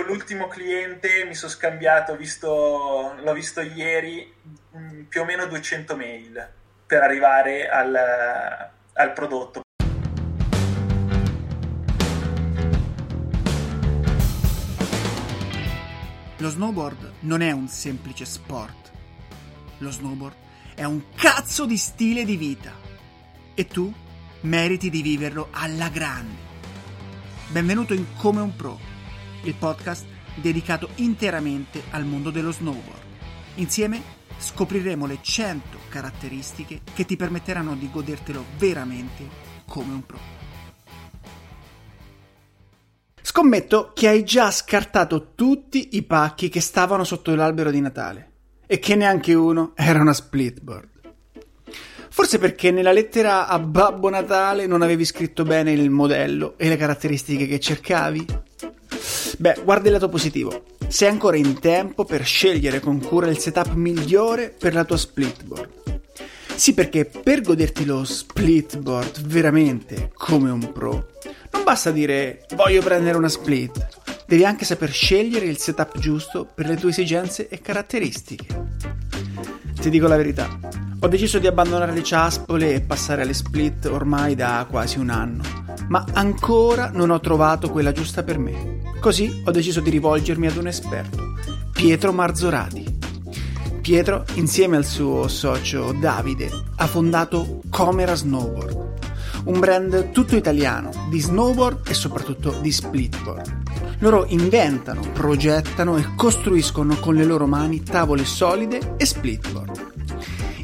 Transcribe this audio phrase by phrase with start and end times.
[0.00, 4.32] con l'ultimo cliente mi sono scambiato, visto, l'ho visto ieri,
[4.74, 6.52] mm, più o meno 200 mail
[6.86, 7.94] per arrivare al,
[8.94, 9.60] al prodotto.
[16.38, 18.90] Lo snowboard non è un semplice sport.
[19.78, 20.36] Lo snowboard
[20.76, 22.72] è un cazzo di stile di vita.
[23.54, 23.92] E tu
[24.42, 26.48] meriti di viverlo alla grande.
[27.48, 28.78] Benvenuto in Come un Pro,
[29.42, 30.04] il podcast
[30.34, 33.08] dedicato interamente al mondo dello snowboard.
[33.56, 39.28] Insieme scopriremo le 100 caratteristiche che ti permetteranno di godertelo veramente
[39.66, 40.18] come un pro.
[43.22, 48.30] Scommetto che hai già scartato tutti i pacchi che stavano sotto l'albero di Natale
[48.66, 50.88] e che neanche uno era una splitboard.
[52.12, 56.76] Forse perché nella lettera a Babbo Natale non avevi scritto bene il modello e le
[56.76, 58.26] caratteristiche che cercavi?
[59.38, 60.64] Beh, guarda il lato positivo.
[60.88, 66.00] Sei ancora in tempo per scegliere con cura il setup migliore per la tua splitboard.
[66.54, 71.08] Sì, perché per goderti lo splitboard veramente come un pro,
[71.52, 73.88] non basta dire voglio prendere una split,
[74.26, 78.46] devi anche saper scegliere il setup giusto per le tue esigenze e caratteristiche.
[79.80, 80.58] Ti dico la verità,
[81.02, 85.42] ho deciso di abbandonare le ciaspole e passare alle split ormai da quasi un anno,
[85.88, 88.80] ma ancora non ho trovato quella giusta per me.
[89.00, 91.34] Così ho deciso di rivolgermi ad un esperto,
[91.72, 92.98] Pietro Marzorati.
[93.80, 98.88] Pietro, insieme al suo socio Davide, ha fondato Comera Snowboard,
[99.44, 103.58] un brand tutto italiano di snowboard e soprattutto di splitboard.
[104.00, 109.89] Loro inventano, progettano e costruiscono con le loro mani tavole solide e splitboard.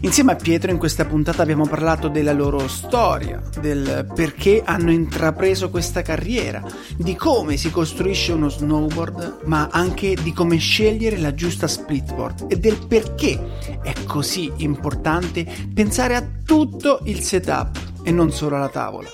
[0.07, 5.69] Insieme a Pietro in questa puntata abbiamo parlato della loro storia, del perché hanno intrapreso
[5.69, 6.63] questa carriera,
[6.97, 12.57] di come si costruisce uno snowboard, ma anche di come scegliere la giusta splitboard e
[12.57, 19.09] del perché è così importante pensare a tutto il setup e non solo alla tavola.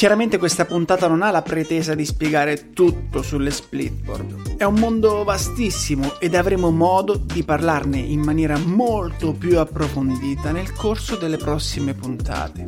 [0.00, 4.56] Chiaramente questa puntata non ha la pretesa di spiegare tutto sulle splitboard.
[4.56, 10.72] È un mondo vastissimo ed avremo modo di parlarne in maniera molto più approfondita nel
[10.72, 12.64] corso delle prossime puntate.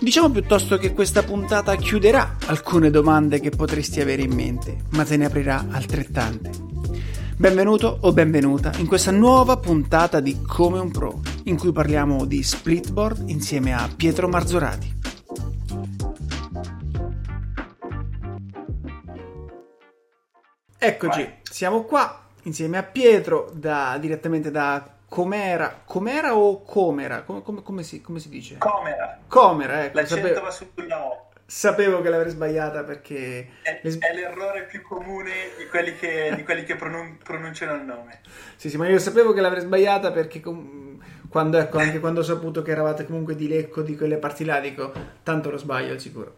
[0.00, 5.16] Diciamo piuttosto che questa puntata chiuderà alcune domande che potresti avere in mente, ma te
[5.16, 6.50] ne aprirà altrettante.
[7.38, 12.42] Benvenuto o benvenuta in questa nuova puntata di Come un Pro, in cui parliamo di
[12.42, 14.96] splitboard insieme a Pietro Marzorati.
[20.80, 21.38] Eccoci, Vai.
[21.42, 25.82] siamo qua insieme a Pietro da, direttamente da Comera.
[25.84, 27.22] Comera o Comera?
[27.22, 28.58] Come, come, come, si, come si, dice?
[28.58, 29.18] Comera.
[29.26, 29.98] Comera, ecco.
[29.98, 31.30] L'accento sapevo, va sulla O.
[31.44, 33.48] Sapevo che l'avrei sbagliata perché...
[33.62, 33.98] È, le...
[33.98, 38.20] è l'errore più comune di quelli che, di quelli che pronun- pronunciano il nome.
[38.54, 40.40] Sì, sì, ma io sapevo che l'avrei sbagliata perché...
[40.40, 44.44] Com- quando, ecco, anche quando ho saputo che eravate comunque di Lecco, di quelle parti
[44.44, 46.36] là, dico, tanto lo sbaglio al sicuro.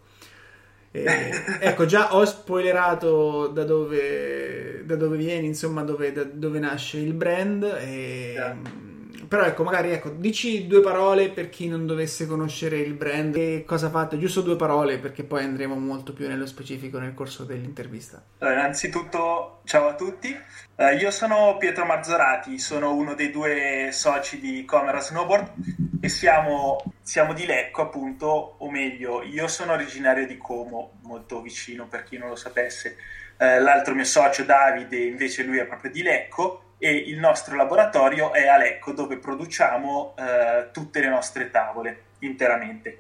[0.93, 1.31] Eh,
[1.61, 7.13] ecco, già ho spoilerato da dove, da dove vieni, insomma, dove, da dove nasce il
[7.13, 7.63] brand.
[7.63, 8.57] E, yeah.
[9.31, 13.63] Però ecco, magari ecco, dici due parole per chi non dovesse conoscere il brand e
[13.65, 18.21] cosa fate, giusto due parole perché poi andremo molto più nello specifico nel corso dell'intervista.
[18.39, 20.37] Allora, innanzitutto, ciao a tutti.
[20.75, 25.53] Uh, io sono Pietro Marzorati, sono uno dei due soci di Comera Snowboard
[26.01, 31.87] e siamo, siamo, di Lecco appunto, o meglio, io sono originario di Como, molto vicino
[31.87, 32.97] per chi non lo sapesse.
[33.39, 38.33] Uh, l'altro mio socio Davide invece lui è proprio di Lecco e il nostro laboratorio
[38.33, 42.99] è a Lecco dove produciamo uh, tutte le nostre tavole interamente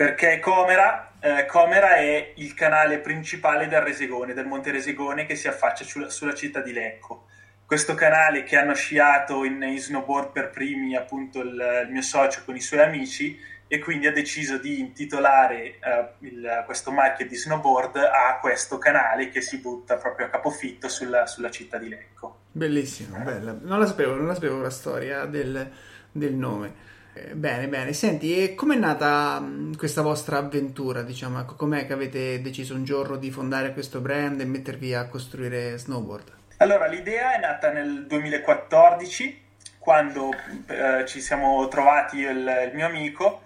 [0.00, 5.46] perché Comera, eh, Comera, è il canale principale del Resegone, del Monte Resegone che si
[5.46, 7.26] affaccia sulla, sulla città di Lecco.
[7.66, 12.44] Questo canale che hanno sciato in, in snowboard per primi appunto il, il, mio socio
[12.46, 17.36] con i suoi amici e quindi ha deciso di intitolare uh, il, questo marchio di
[17.36, 22.39] snowboard a questo canale che si butta proprio a capofitto sulla, sulla città di Lecco.
[22.52, 23.56] Bellissimo, bella.
[23.60, 25.70] Non la sapevo, non la sapevo la storia del,
[26.10, 26.88] del nome.
[27.12, 27.92] Eh, bene, bene.
[27.92, 29.44] Senti, e com'è nata
[29.76, 31.02] questa vostra avventura?
[31.02, 35.06] Diciamo, ecco, com'è che avete deciso un giorno di fondare questo brand e mettervi a
[35.06, 36.38] costruire snowboard?
[36.58, 39.42] Allora, l'idea è nata nel 2014,
[39.78, 40.30] quando
[40.66, 43.42] eh, ci siamo trovati il, il mio amico.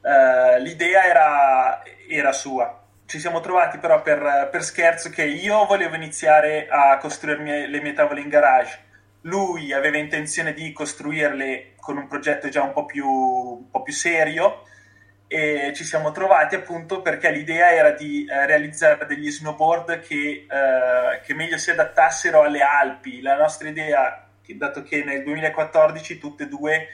[0.00, 2.83] Eh, l'idea era, era, sua.
[3.14, 7.92] Ci siamo trovati però per, per scherzo che io volevo iniziare a costruire le mie
[7.92, 8.76] tavole in garage
[9.20, 13.92] lui aveva intenzione di costruirle con un progetto già un po' più, un po più
[13.92, 14.64] serio
[15.28, 21.20] e ci siamo trovati appunto perché l'idea era di eh, realizzare degli snowboard che, eh,
[21.24, 23.20] che, meglio si adattassero alle Alpi.
[23.20, 26.88] La nostra idea, dato che nel 2014 tutte e due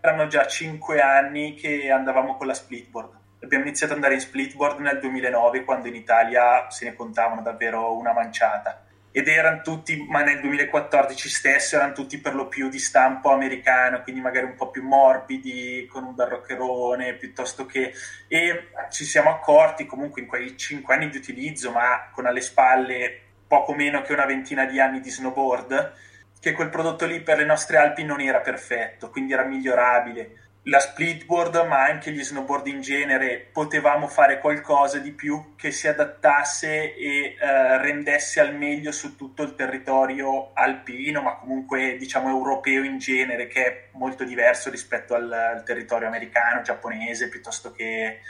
[0.00, 3.22] erano già 5 anni che andavamo con la splitboard.
[3.44, 7.94] Abbiamo iniziato ad andare in splitboard nel 2009 quando in Italia se ne contavano davvero
[7.94, 8.86] una manciata.
[9.10, 14.02] Ed erano tutti, ma nel 2014 stesso erano tutti per lo più di stampo americano,
[14.02, 17.92] quindi magari un po' più morbidi, con un bel roccherone, piuttosto che...
[18.26, 23.20] E ci siamo accorti comunque in quei 5 anni di utilizzo, ma con alle spalle
[23.46, 25.92] poco meno che una ventina di anni di snowboard,
[26.40, 30.78] che quel prodotto lì per le nostre Alpi non era perfetto, quindi era migliorabile la
[30.78, 36.94] splitboard, ma anche gli snowboard in genere, potevamo fare qualcosa di più che si adattasse
[36.94, 42.98] e eh, rendesse al meglio su tutto il territorio alpino, ma comunque diciamo europeo in
[42.98, 48.20] genere, che è molto diverso rispetto al, al territorio americano, giapponese, piuttosto che,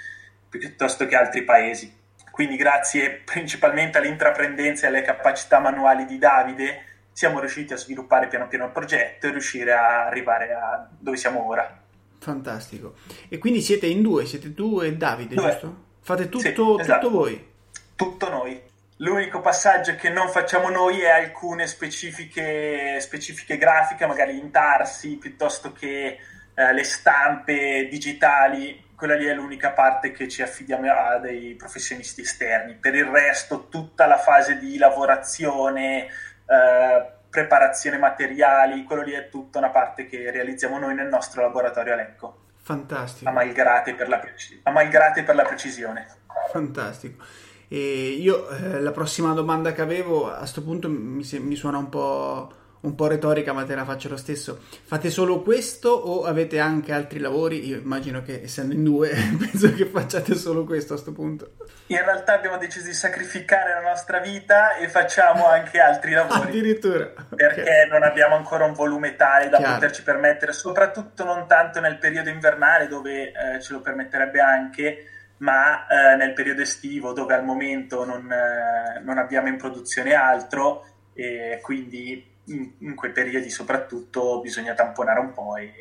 [0.49, 2.03] piuttosto che altri paesi.
[2.33, 6.83] Quindi grazie principalmente all'intraprendenza e alle capacità manuali di Davide
[7.13, 11.47] siamo riusciti a sviluppare piano piano il progetto e riuscire a arrivare a dove siamo
[11.47, 11.83] ora.
[12.25, 12.95] Fantastico.
[13.29, 15.51] E quindi siete in due, siete tu e Davide, Dove?
[15.51, 15.83] giusto?
[16.01, 17.07] Fate tutto, sì, esatto.
[17.07, 17.53] tutto voi?
[17.95, 18.63] Tutto noi.
[18.99, 26.17] L'unico passaggio che non facciamo noi è alcune specifiche, specifiche grafiche, magari intarsi piuttosto che
[26.55, 28.83] eh, le stampe digitali.
[28.97, 32.77] Quella lì è l'unica parte che ci affidiamo a dei professionisti esterni.
[32.77, 39.59] Per il resto, tutta la fase di lavorazione, eh, preparazione materiali, quello lì è tutta
[39.59, 42.43] una parte che realizziamo noi nel nostro laboratorio a Lecco.
[42.63, 43.29] Fantastico.
[43.29, 46.07] Amalgrate per la, preci- amalgrate per la precisione.
[46.53, 47.25] Fantastico.
[47.67, 51.89] E io eh, la prossima domanda che avevo a questo punto mi, mi suona un
[51.89, 52.53] po'
[52.85, 54.61] un po' retorica, ma te la faccio lo stesso.
[54.85, 57.67] Fate solo questo o avete anche altri lavori?
[57.67, 61.53] Io immagino che essendo in due, penso che facciate solo questo a questo punto.
[61.87, 66.49] In realtà abbiamo deciso di sacrificare la nostra vita e facciamo anche altri lavori.
[66.49, 67.13] Addirittura.
[67.35, 67.89] Perché okay.
[67.89, 69.75] non abbiamo ancora un volume tale da Chiaro.
[69.75, 75.07] poterci permettere, soprattutto non tanto nel periodo invernale dove eh, ce lo permetterebbe anche,
[75.39, 80.87] ma eh, nel periodo estivo dove al momento non, eh, non abbiamo in produzione altro
[81.15, 85.73] e quindi in, in, quei periodi soprattutto bisogna tamponare un po' e,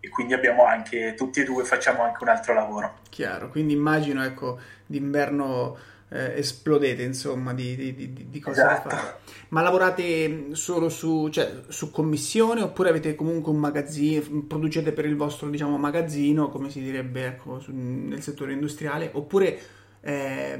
[0.00, 2.98] e, quindi abbiamo anche, tutti e due facciamo anche un altro lavoro.
[3.08, 5.76] Chiaro, quindi immagino ecco d'inverno
[6.12, 8.88] eh, esplodete insomma di, di, di, di cose esatto.
[8.88, 9.16] da fare.
[9.48, 15.16] Ma lavorate solo su, cioè, su, commissione oppure avete comunque un magazzino, producete per il
[15.16, 19.58] vostro diciamo magazzino come si direbbe ecco, su, nel settore industriale oppure
[20.00, 20.58] eh,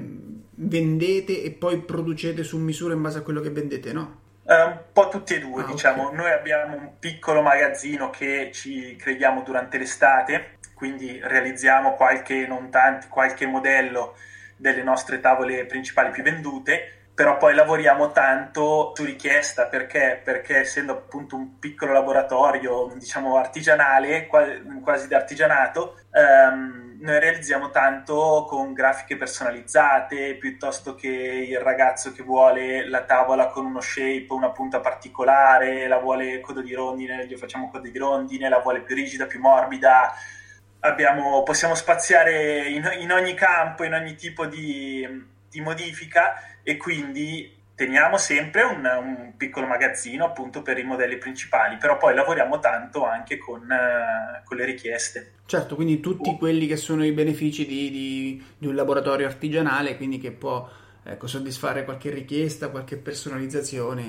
[0.55, 4.21] vendete e poi producete su misura in base a quello che vendete, no?
[4.45, 6.07] Uh, un po' tutti e due, ah, diciamo.
[6.07, 6.17] Okay.
[6.17, 13.07] Noi abbiamo un piccolo magazzino che ci crediamo durante l'estate, quindi realizziamo qualche, non tanti,
[13.09, 14.17] qualche modello
[14.57, 20.93] delle nostre tavole principali più vendute, però poi lavoriamo tanto su richiesta perché, perché essendo
[20.93, 30.37] appunto un piccolo laboratorio, diciamo artigianale, quasi d'artigianato, um, noi realizziamo tanto con grafiche personalizzate
[30.37, 35.99] piuttosto che il ragazzo che vuole la tavola con uno shape, una punta particolare, la
[35.99, 40.15] vuole coda di rondine, gli facciamo coda di rondine, la vuole più rigida, più morbida.
[40.81, 45.07] Abbiamo, possiamo spaziare in, in, ogni campo, in ogni tipo di,
[45.51, 51.77] di modifica e quindi teniamo sempre un, un, piccolo magazzino appunto per i modelli principali,
[51.77, 55.33] però poi lavoriamo tanto anche con, uh, con le richieste.
[55.47, 56.37] Certo, quindi tutti oh.
[56.37, 60.69] quelli che sono i benefici di, di, di un laboratorio artigianale, quindi che può
[61.03, 64.05] ecco, soddisfare qualche richiesta, qualche personalizzazione.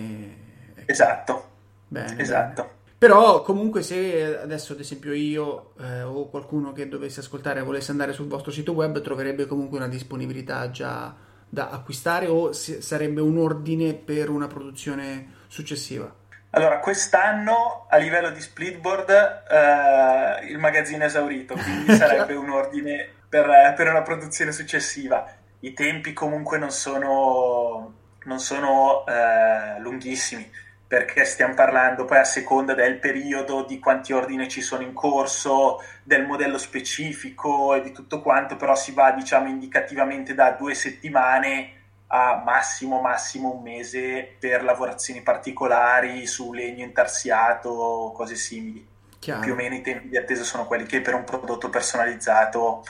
[0.75, 0.91] Ecco.
[0.91, 1.49] Esatto.
[1.87, 2.61] Bene, esatto.
[2.61, 2.81] Bene.
[2.97, 8.13] Però comunque se adesso ad esempio io eh, o qualcuno che dovesse ascoltare volesse andare
[8.13, 11.13] sul vostro sito web troverebbe comunque una disponibilità già
[11.53, 16.11] da acquistare o sarebbe un ordine per una produzione successiva?
[16.49, 23.07] Allora, quest'anno a livello di splitboard eh, il magazzino è esaurito, quindi sarebbe un ordine
[23.29, 25.31] per, per, una produzione successiva.
[25.59, 27.93] I tempi comunque non sono,
[28.23, 30.49] non sono eh, lunghissimi
[30.93, 35.81] perché stiamo parlando poi a seconda del periodo, di quanti ordini ci sono in corso,
[36.03, 41.81] del modello specifico e di tutto quanto, però si va diciamo indicativamente da due settimane
[42.09, 48.87] a massimo massimo un mese per lavorazioni particolari su legno intarsiato o cose simili.
[49.17, 49.41] Chiaro.
[49.41, 52.83] Più o meno i tempi di attesa sono quelli che per un prodotto personalizzato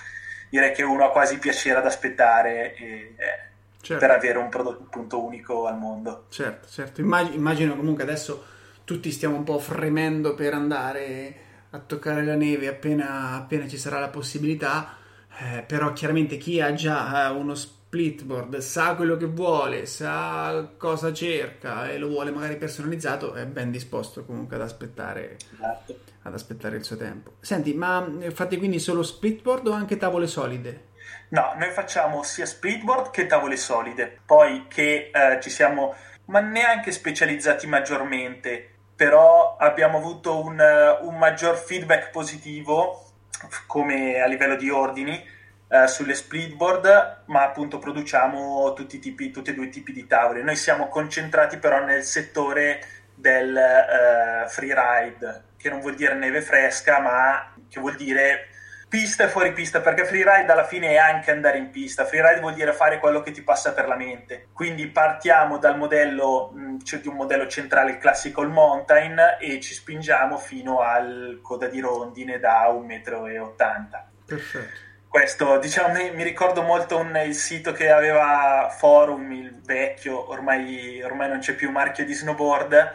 [0.50, 3.52] direi che uno ha quasi piacere ad aspettare e, eh,
[3.84, 4.06] certo.
[4.06, 6.26] per avere un prodotto unico al mondo.
[6.30, 7.02] Certo, certo.
[7.02, 8.44] Immag- immagino comunque adesso
[8.86, 11.36] tutti stiamo un po' fremendo per andare
[11.70, 14.96] a toccare la neve appena, appena ci sarà la possibilità.
[15.38, 21.12] Eh, però chiaramente chi ha già eh, uno splitboard sa quello che vuole, sa cosa
[21.12, 25.96] cerca e lo vuole magari personalizzato, è ben disposto comunque ad aspettare, esatto.
[26.22, 27.34] ad aspettare il suo tempo.
[27.40, 30.92] Senti, ma eh, fate quindi solo splitboard o anche tavole solide?
[31.30, 34.20] No, noi facciamo sia splitboard che tavole solide.
[34.26, 35.96] Poi che eh, ci siamo,
[36.26, 40.60] ma neanche specializzati maggiormente, però abbiamo avuto un,
[41.02, 43.06] un maggior feedback positivo
[43.68, 45.22] come a livello di ordini
[45.68, 50.44] eh, sulle splitboard, ma appunto produciamo tutti, tipi, tutti e due i tipi di tavole.
[50.44, 52.80] Noi siamo concentrati però nel settore
[53.16, 58.50] del uh, freeride, che non vuol dire neve fresca, ma che vuol dire
[58.94, 62.06] pista e fuori pista, perché freeride alla fine è anche andare in pista.
[62.06, 64.50] Freeride vuol dire fare quello che ti passa per la mente.
[64.54, 69.74] Quindi partiamo dal modello, mh, cioè di un modello centrale, il classical mountain, e ci
[69.74, 73.88] spingiamo fino al coda di rondine da 1,80 m.
[74.28, 80.32] Perfetto questo, diciamo, mi, mi ricordo molto un, il sito che aveva Forum, il vecchio,
[80.32, 82.92] ormai, ormai, non c'è più marchio di snowboard,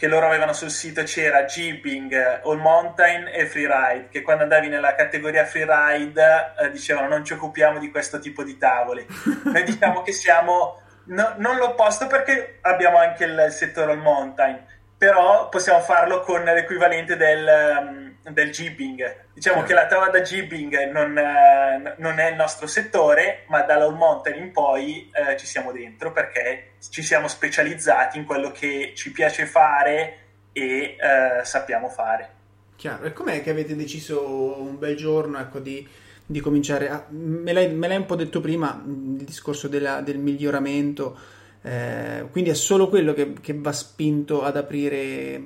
[0.00, 4.94] che loro avevano sul sito c'era Jeeping, All Mountain e Freeride, che quando andavi nella
[4.94, 9.04] categoria Freeride eh, dicevano non ci occupiamo di questo tipo di tavole.
[9.44, 14.64] Noi diciamo che siamo no, non l'opposto perché abbiamo anche il, il settore All Mountain,
[14.96, 17.76] però possiamo farlo con l'equivalente del...
[17.78, 19.24] Um, del jibbing.
[19.32, 23.96] Diciamo che la tavola da jibbing non, eh, non, è il nostro settore, ma dall'all
[23.96, 29.10] mountain in poi eh, ci siamo dentro perché ci siamo specializzati in quello che ci
[29.12, 30.18] piace fare
[30.52, 32.38] e eh, sappiamo fare.
[32.76, 35.86] Chiaro, e com'è che avete deciso un bel giorno ecco, di,
[36.24, 37.04] di cominciare a...
[37.10, 41.18] Me l'hai, me l'hai, un po' detto prima, il discorso della, del miglioramento,
[41.62, 45.42] eh, quindi è solo quello che, che va spinto ad aprire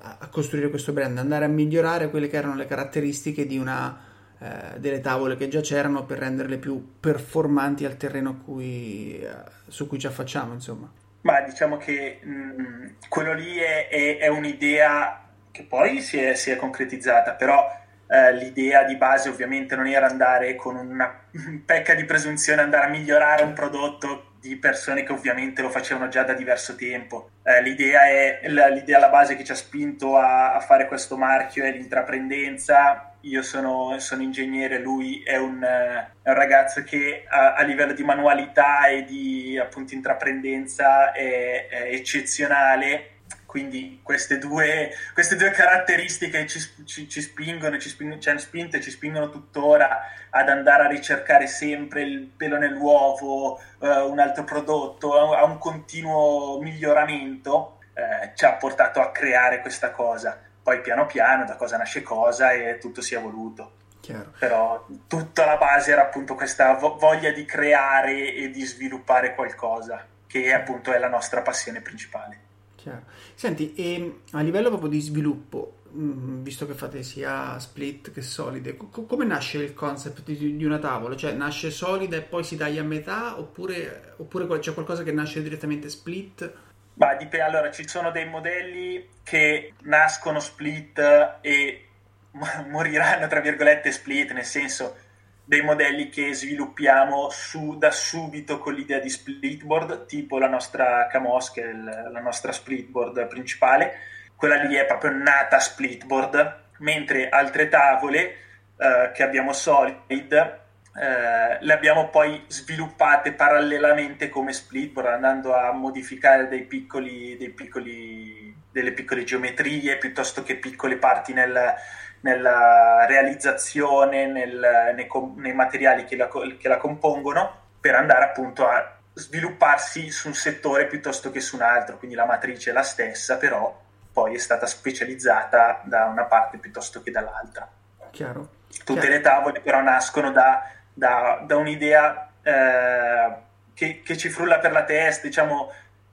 [0.00, 3.96] a costruire questo brand, andare a migliorare quelle che erano le caratteristiche una,
[4.38, 9.30] eh, delle tavole che già c'erano per renderle più performanti al terreno cui, eh,
[9.68, 10.90] su cui ci affacciamo, insomma.
[11.20, 16.34] Ma diciamo che mh, mm, quello lì è, è, è, un'idea che poi si è,
[16.34, 17.64] si è concretizzata, però
[18.08, 21.20] eh, l'idea di base ovviamente non era andare con una
[21.64, 26.24] pecca di presunzione, andare a migliorare un prodotto di persone che ovviamente lo facevano già
[26.24, 27.30] da diverso tempo.
[27.44, 31.64] Eh, l'idea, è, l'idea alla base che ci ha spinto a, a fare questo marchio
[31.64, 33.14] è l'intraprendenza.
[33.20, 38.02] Io sono, sono ingegnere, lui è un, è un ragazzo che a, a, livello di
[38.02, 43.11] manualità e di appunto intraprendenza è, è eccezionale
[43.52, 48.76] quindi queste due, queste due caratteristiche ci, ci, ci, spingono, ci, spingono, ci hanno spinto
[48.76, 54.44] e ci spingono tuttora ad andare a ricercare sempre il pelo nell'uovo, uh, un altro
[54.44, 60.40] prodotto, a, a un continuo miglioramento, uh, ci ha portato a creare questa cosa.
[60.62, 63.72] Poi piano piano da cosa nasce cosa e tutto si è evoluto.
[64.00, 64.32] Chiaro.
[64.38, 70.54] Però tutta la base era appunto questa voglia di creare e di sviluppare qualcosa, che
[70.54, 72.48] appunto è la nostra passione principale.
[72.82, 73.04] Chiaro.
[73.34, 78.76] Senti, e a livello proprio di sviluppo, mm, visto che fate sia split che solide,
[78.76, 81.14] co- come nasce il concept di, di, una tavola?
[81.14, 85.44] Cioè nasce solida e poi si taglia a metà oppure, oppure c'è qualcosa che nasce
[85.44, 86.52] direttamente split?
[86.94, 87.46] Bah, dipende.
[87.46, 91.86] Allora, ci sono dei modelli che nascono split e
[92.68, 94.96] moriranno, tra virgolette, split, nel senso
[95.44, 101.50] dei modelli che sviluppiamo su, da subito con l'idea di splitboard, tipo la nostra Camos,
[101.50, 103.98] che è la nostra splitboard principale.
[104.36, 108.36] Quella lì è proprio nata splitboard, mentre altre tavole
[108.76, 110.60] eh, che abbiamo solid
[110.94, 118.54] eh, le abbiamo poi sviluppate parallelamente come splitboard, andando a modificare dei piccoli, dei piccoli,
[118.70, 121.74] delle piccole geometrie piuttosto che piccole parti nel,
[122.22, 128.96] nella realizzazione, nel, nei, nei, materiali che la, che la compongono, per andare appunto a
[129.14, 133.36] svilupparsi su un settore piuttosto che su un altro, quindi la matrice è la stessa,
[133.36, 133.80] però
[134.12, 137.68] poi è stata specializzata da una parte piuttosto che dall'altra.
[138.10, 138.48] Chiaro.
[138.84, 139.08] Tutte Chiaro.
[139.08, 143.34] le tavole però nascono da, da, da un'idea eh,
[143.74, 145.72] che, che, ci frulla per la testa, diciamo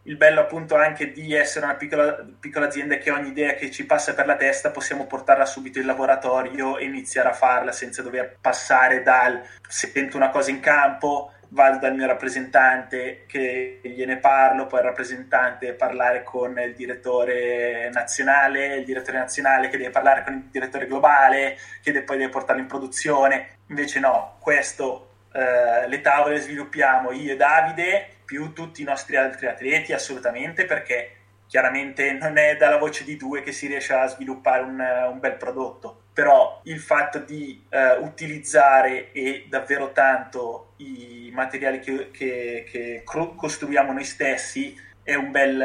[0.09, 3.85] il bello appunto anche di essere una piccola, piccola, azienda che ogni idea che ci
[3.85, 8.37] passa per la testa possiamo portarla subito in laboratorio e iniziare a farla senza dover
[8.41, 14.79] passare dal sento una cosa in campo, vado dal mio rappresentante che gliene parlo, poi
[14.79, 20.49] il rappresentante parlare con il direttore nazionale, il direttore nazionale che deve parlare con il
[20.49, 23.57] direttore globale, che poi deve portarlo in produzione.
[23.67, 29.47] Invece no, questo eh, le tavole sviluppiamo io e Davide più tutti i nostri altri
[29.47, 31.13] atleti, assolutamente, perché
[31.47, 34.79] chiaramente non è dalla voce di due che si riesce a sviluppare un,
[35.11, 42.11] un bel prodotto, però il fatto di uh, utilizzare e davvero tanto i materiali che,
[42.11, 45.59] che, che costruiamo noi stessi è un bel,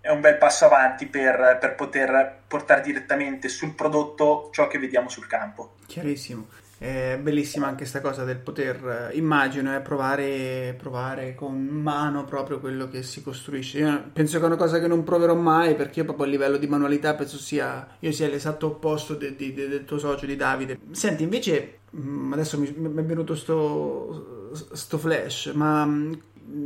[0.00, 5.08] è un bel passo avanti per, per, poter portare direttamente sul prodotto ciò che vediamo
[5.08, 5.76] sul campo.
[5.86, 6.48] Chiarissimo.
[6.78, 12.88] È bellissima anche questa cosa del poter, immagino, eh, provare, provare con mano proprio quello
[12.88, 13.78] che si costruisce.
[13.78, 16.56] Io penso che è una cosa che non proverò mai perché io proprio a livello
[16.56, 20.36] di manualità penso sia, io sia l'esatto opposto de, de, de, del tuo socio di
[20.36, 20.78] Davide.
[20.92, 26.12] Senti, invece, mm, adesso mi, mi è venuto sto, sto flash, ma mm,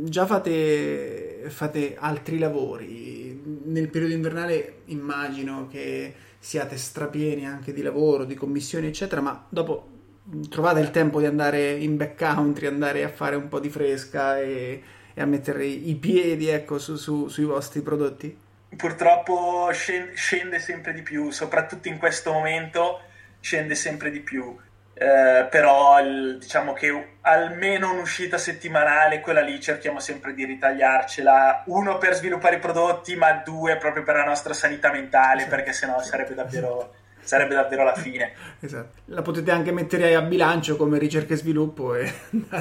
[0.03, 3.41] già fate, fate altri lavori.
[3.65, 9.92] Nel periodo invernale immagino che siate strapieni anche di lavoro, di commissioni, eccetera, ma dopo
[10.49, 14.81] trovate il tempo di andare in backcountry, andare a fare un po' di fresca e,
[15.13, 18.37] e a mettere i piedi ecco, su, su, sui vostri prodotti?
[18.75, 23.01] Purtroppo scende sempre di più, soprattutto in questo momento
[23.39, 24.57] scende sempre di più.
[24.95, 31.97] Eh, però il, diciamo che almeno un'uscita settimanale, quella lì cerchiamo sempre di ritagliarcela, uno
[31.97, 35.55] per sviluppare i prodotti, ma due proprio per la nostra sanità mentale, certo.
[35.55, 38.33] perché sennò sarebbe davvero sarebbe davvero la fine.
[38.63, 39.01] Esatto.
[39.05, 41.95] La potete anche mettere a bilancio come ricerca e sviluppo.
[41.95, 42.11] E...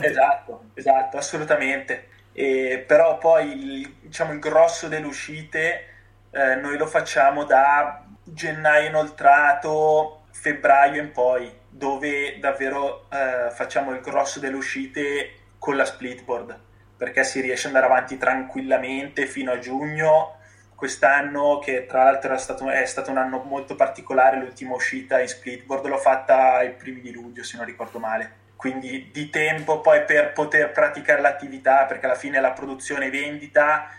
[0.01, 2.09] esatto, esatto, assolutamente.
[2.33, 5.87] E, però poi il, diciamo, il grosso delle uscite
[6.31, 14.01] eh, noi lo facciamo da gennaio inoltrato, febbraio in poi, dove davvero eh, facciamo il
[14.01, 16.59] grosso delle uscite con la splitboard,
[16.97, 20.39] perché si riesce ad andare avanti tranquillamente fino a giugno
[20.83, 25.87] quest'anno, che tra l'altro stato, è stato un anno molto particolare, l'ultima uscita in Splitboard
[25.87, 28.41] l'ho fatta ai primi di luglio, se non ricordo male.
[28.57, 33.91] Quindi di tempo poi per poter praticare l'attività, perché alla fine la produzione e vendita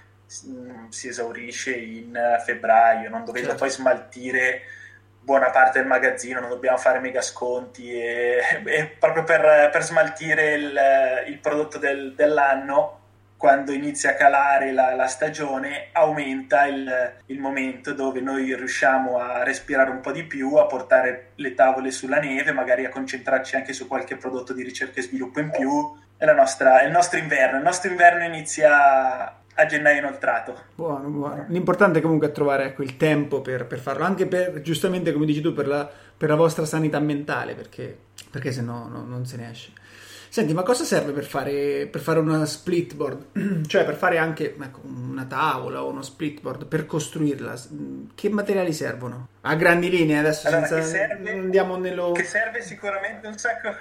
[0.44, 3.62] mh, si esaurisce in febbraio, non dovete certo.
[3.62, 4.62] poi smaltire
[5.22, 10.54] buona parte del magazzino, non dobbiamo fare mega sconti e, e proprio per, per smaltire
[10.56, 10.80] il,
[11.28, 13.03] il prodotto del, dell'anno
[13.44, 19.44] quando inizia a calare la, la stagione aumenta il, il, momento dove noi riusciamo a
[19.44, 23.74] respirare un po' di più, a portare le tavole sulla neve, magari a concentrarci anche
[23.74, 25.94] su qualche prodotto di ricerca e sviluppo in più.
[26.16, 27.58] È, nostra, è il nostro inverno.
[27.58, 30.58] Il nostro inverno inizia a gennaio inoltrato.
[30.74, 31.46] Buono, buono.
[31.50, 35.42] L'importante comunque è trovare ecco, il tempo per, per, farlo, anche per, giustamente come dici
[35.42, 37.94] tu, per la, per la vostra sanità mentale, perché,
[38.32, 39.72] perché se no, no non se ne esce.
[40.34, 43.66] Senti, ma cosa serve per fare, per fare una splitboard?
[43.70, 47.54] cioè per fare anche ecco, una tavola o uno splitboard, per costruirla?
[48.16, 49.28] Che materiali servono?
[49.42, 50.88] A grandi linee, adesso allora, senza...
[50.88, 52.14] serve, andiamo nello...
[52.14, 53.76] Che serve sicuramente un sacco...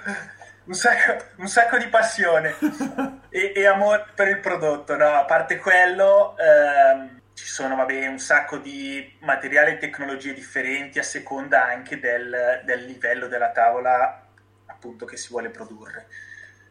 [0.65, 2.53] Un sacco, un sacco, di passione
[3.29, 4.95] e, e, amore per il prodotto.
[4.95, 5.07] No?
[5.07, 11.03] A parte quello, ehm, ci sono vabbè, un sacco di materiali e tecnologie differenti a
[11.03, 14.19] seconda anche del, del livello della tavola
[14.67, 16.07] appunto che si vuole produrre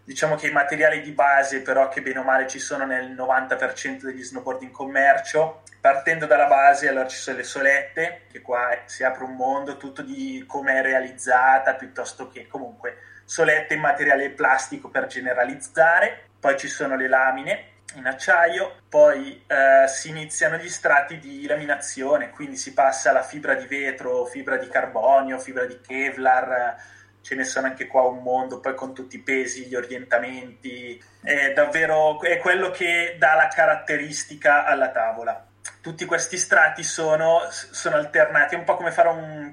[0.05, 4.03] diciamo che i materiali di base però che bene o male ci sono nel 90%
[4.03, 9.05] degli snowboard in commercio partendo dalla base allora ci sono le solette che qua si
[9.05, 14.88] apre un mondo tutto di come è realizzata piuttosto che comunque solette in materiale plastico
[14.88, 16.29] per generalizzare.
[16.38, 22.31] Poi ci sono le lamine in acciaio, poi eh, si iniziano gli strati di laminazione,
[22.31, 26.77] quindi si passa alla fibra di vetro, fibra di carbonio, fibra di Kevlar,
[27.23, 31.53] ce ne sono anche qua un mondo, poi con tutti i pesi, gli orientamenti, è
[31.53, 35.47] davvero è quello che dà la caratteristica alla tavola.
[35.81, 39.53] Tutti questi strati sono, sono alternati, è un po' come fare un,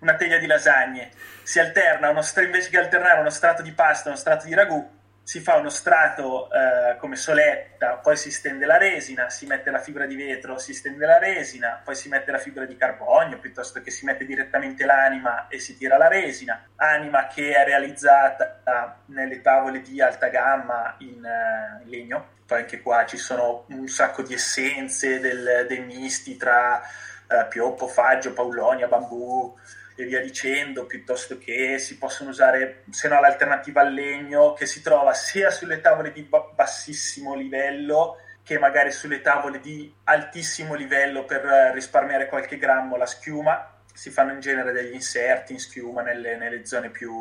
[0.00, 1.10] una teglia di lasagne,
[1.42, 4.97] si alterna uno, invece che alternare uno strato di pasta e uno strato di ragù,
[5.28, 9.78] si fa uno strato eh, come soletta, poi si stende la resina, si mette la
[9.78, 13.82] fibra di vetro, si stende la resina, poi si mette la fibra di carbonio, piuttosto
[13.82, 16.70] che si mette direttamente l'anima e si tira la resina.
[16.76, 22.28] Anima che è realizzata nelle tavole di alta gamma in, uh, in legno.
[22.46, 27.86] Poi anche qua ci sono un sacco di essenze, del, dei misti tra uh, pioppo,
[27.86, 29.54] faggio, paulonia, bambù,
[30.00, 34.80] e via dicendo, piuttosto che si possono usare, se no l'alternativa al legno, che si
[34.80, 36.22] trova sia sulle tavole di
[36.54, 41.42] bassissimo livello che magari sulle tavole di altissimo livello per
[41.74, 43.82] risparmiare qualche grammo la schiuma.
[43.92, 47.12] Si fanno in genere degli inserti in schiuma nelle, nelle zone più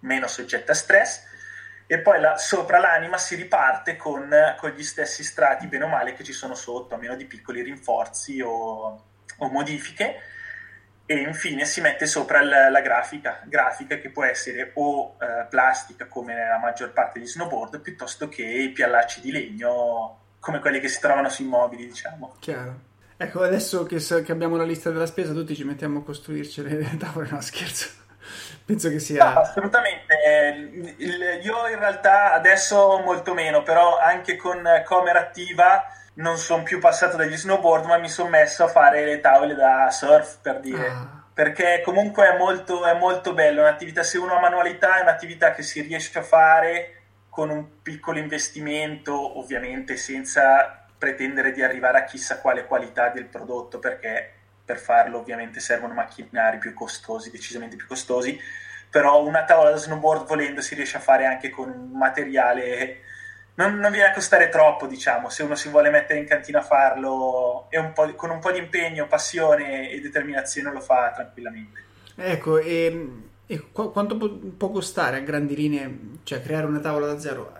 [0.00, 1.22] meno soggette a stress.
[1.86, 6.12] E poi la, sopra l'anima si riparte con, con, gli stessi strati, bene o male,
[6.12, 9.04] che ci sono sotto, a meno di piccoli rinforzi o,
[9.38, 10.29] o modifiche
[11.10, 16.06] e infine si mette sopra la, la grafica, grafica che può essere o eh, plastica
[16.06, 20.86] come nella maggior parte degli snowboard piuttosto che i piallacci di legno come quelli che
[20.86, 22.36] si trovano sui mobili diciamo.
[22.38, 22.82] Chiaro.
[23.16, 26.96] Ecco, adesso che, che, abbiamo la lista della spesa, tutti ci mettiamo a costruirci le
[26.96, 27.88] tavole, no scherzo.
[28.64, 29.32] Penso che sia...
[29.32, 30.14] No, assolutamente.
[31.42, 37.16] Io in realtà adesso molto meno, però anche con Comer attiva non sono più passato
[37.16, 40.86] dagli snowboard, ma mi sono messo a fare le tavole da surf, per dire.
[40.88, 41.22] Ah.
[41.32, 45.62] Perché comunque è molto, è molto bello, un'attività, se uno ha manualità, è un'attività che
[45.62, 46.94] si riesce a fare
[47.30, 53.78] con un piccolo investimento, ovviamente senza pretendere di arrivare a chissà quale qualità del prodotto
[53.78, 58.38] perché per farlo ovviamente servono macchinari più costosi, decisamente più costosi,
[58.90, 63.00] però una tavola da snowboard volendo si riesce a fare anche con un materiale
[63.60, 66.62] non, non, viene a costare troppo, diciamo, se uno si vuole mettere in cantina a
[66.62, 71.84] farlo un con un po' di impegno, passione e determinazione lo fa tranquillamente.
[72.16, 73.08] Ecco, e,
[73.46, 77.52] e quanto può, può, costare a grandi linee, cioè creare una tavola da zero?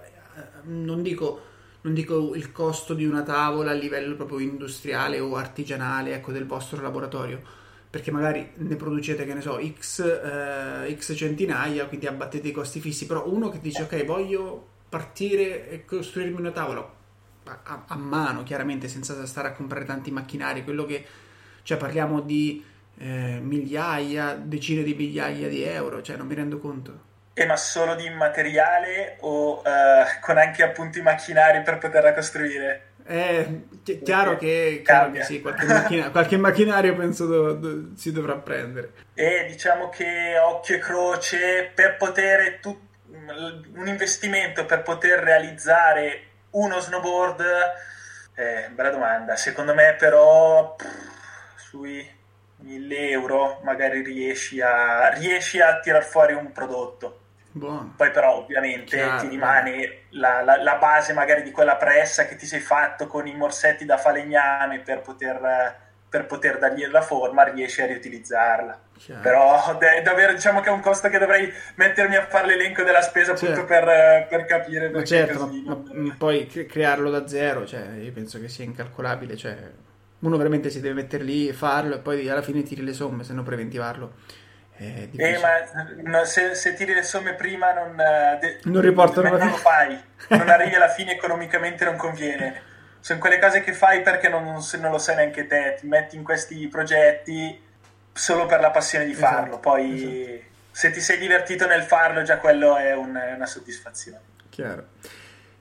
[0.63, 1.49] Non dico
[1.83, 6.47] non dico il costo di una tavola a livello proprio industriale o artigianale, ecco, del
[6.47, 7.41] vostro laboratorio,
[7.89, 12.81] perché magari ne producete, che ne so, x, eh, x centinaia, quindi abbattete i costi
[12.81, 16.99] fissi, però uno che dice, ok, voglio partire e costruirmi una tavola
[17.45, 21.05] a, a, mano, chiaramente, senza stare a comprare tanti macchinari, quello che,
[21.63, 22.65] cioè parliamo di
[22.99, 27.09] eh, migliaia, decine di migliaia di euro, cioè non mi rendo conto.
[27.33, 29.63] E ma solo di materiale o uh,
[30.21, 32.89] con anche appunto i macchinari per poterla costruire?
[33.03, 33.49] È
[34.05, 38.93] chiaro che, chiaro che sì, qualche, macchina, qualche, macchinario penso do, do, si dovrà prendere.
[39.15, 42.79] E diciamo che occhio e croce per poter tu,
[43.75, 47.45] un investimento per poter realizzare uno snowboard?
[48.35, 49.37] Eh, bella domanda.
[49.37, 52.19] Secondo me però pff, sui
[52.57, 57.19] 1000 euro magari riesci a, riesci a tirar fuori un prodotto.
[57.53, 57.95] Buono.
[57.97, 62.37] Poi però ovviamente Chiaro, ti rimane la, la, la, base magari di quella pressa che
[62.37, 67.45] ti sei fatto con i morsetti da falegname per poter, per poter dargli la forma,
[67.45, 68.81] riesci a riutilizzarla.
[68.99, 69.21] Chiaro.
[69.23, 73.01] Però è davvero diciamo che è un costo che dovrei mettermi a fare l'elenco della
[73.01, 73.61] spesa certo.
[73.61, 78.41] appunto per, per capire ma certo, ma, ma poi crearlo da zero, cioè, io penso
[78.41, 79.57] che sia incalcolabile, cioè,
[80.19, 83.23] uno veramente si deve mettere lì e farlo e poi alla fine tiri le somme
[83.23, 84.15] se non preventivarlo.
[84.77, 89.39] Eh, ma no, se, se, tiri le somme prima non, eh, de- non riportano non,
[89.39, 92.69] non lo fai, non arrivi alla fine economicamente non conviene.
[93.01, 96.23] Sono quelle cose che fai perché non, non, lo sai neanche te, ti metti in
[96.23, 97.59] questi progetti
[98.13, 100.49] solo per la passione di esatto, farlo, poi esatto.
[100.71, 104.21] se ti sei divertito nel farlo già quello è, un, una soddisfazione.
[104.51, 104.87] Chiaro.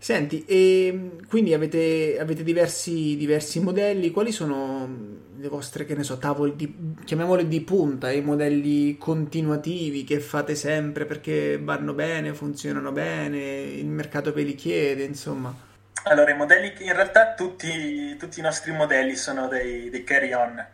[0.01, 4.87] Senti, e quindi avete, avete diversi, diversi, modelli, quali sono
[5.37, 10.55] le vostre, che ne so, tavole di, chiamiamole di punta, i modelli continuativi che fate
[10.55, 15.53] sempre perché vanno bene, funzionano bene, il mercato ve li chiede, insomma?
[16.03, 20.65] Allora, i modelli, in realtà tutti, tutti i nostri modelli sono dei, dei carry-on,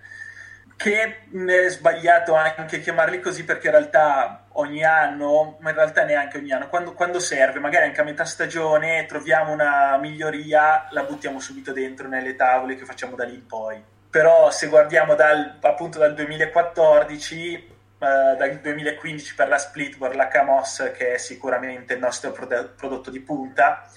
[0.78, 6.38] che è sbagliato anche chiamarli così perché in realtà ogni anno, ma in realtà neanche
[6.38, 11.40] ogni anno, quando, quando, serve, magari anche a metà stagione troviamo una miglioria, la buttiamo
[11.40, 13.84] subito dentro nelle tavole che facciamo da lì in poi.
[14.10, 20.92] Però se guardiamo dal, appunto dal 2014, eh, dal 2015 per la Splitboard, la Camos
[20.96, 23.90] che è sicuramente il nostro prodotto di punta,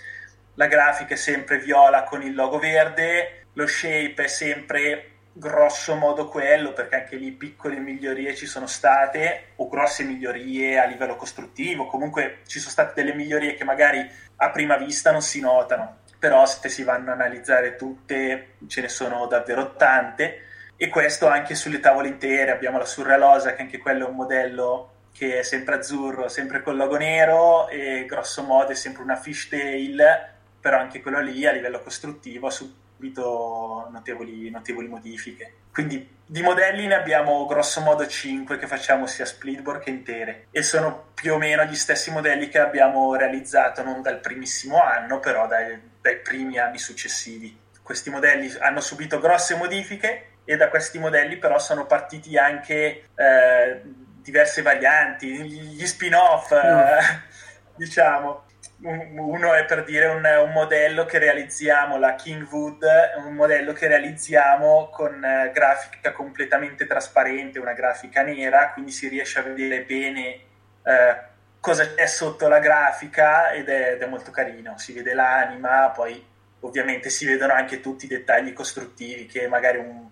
[0.58, 6.26] la grafica è sempre viola con il logo verde, lo shape è sempre grosso modo
[6.26, 11.86] quello, perché anche lì piccole migliorie ci sono state, o grosse migliorie a livello costruttivo,
[11.86, 16.44] comunque ci sono state delle migliorie che magari a prima vista non si notano, però
[16.44, 20.42] se si vanno a analizzare tutte ce ne sono davvero tante,
[20.76, 24.92] e questo anche sulle tavole intere, abbiamo la Surrealosa che anche quello è un modello
[25.12, 30.36] che è sempre azzurro, sempre col logo nero e grosso modo è sempre una fishtail,
[30.60, 35.52] però anche quello lì a livello costruttivo su subito notevoli, notevoli modifiche.
[35.72, 40.62] Quindi di modelli ne abbiamo grosso modo 5 che facciamo sia splitboard che intere e
[40.62, 45.46] sono più o meno gli stessi modelli che abbiamo realizzato non dal primissimo anno, però
[45.46, 47.56] dai, dai primi anni successivi.
[47.80, 53.80] Questi modelli hanno subito grosse modifiche e da questi modelli però sono partiti anche eh,
[53.84, 56.58] diverse varianti, gli spin-off, no.
[56.58, 57.00] eh,
[57.76, 58.46] diciamo
[58.80, 62.84] uno è per dire un, un, modello che realizziamo, la Kingwood,
[63.24, 69.40] un modello che realizziamo con uh, grafica completamente trasparente, una grafica nera, quindi si riesce
[69.40, 70.40] a vedere bene
[70.82, 71.26] uh,
[71.58, 76.24] cosa c'è sotto la grafica ed è, ed è, molto carino, si vede l'anima, poi
[76.60, 80.06] ovviamente si vedono anche tutti i dettagli costruttivi che magari un...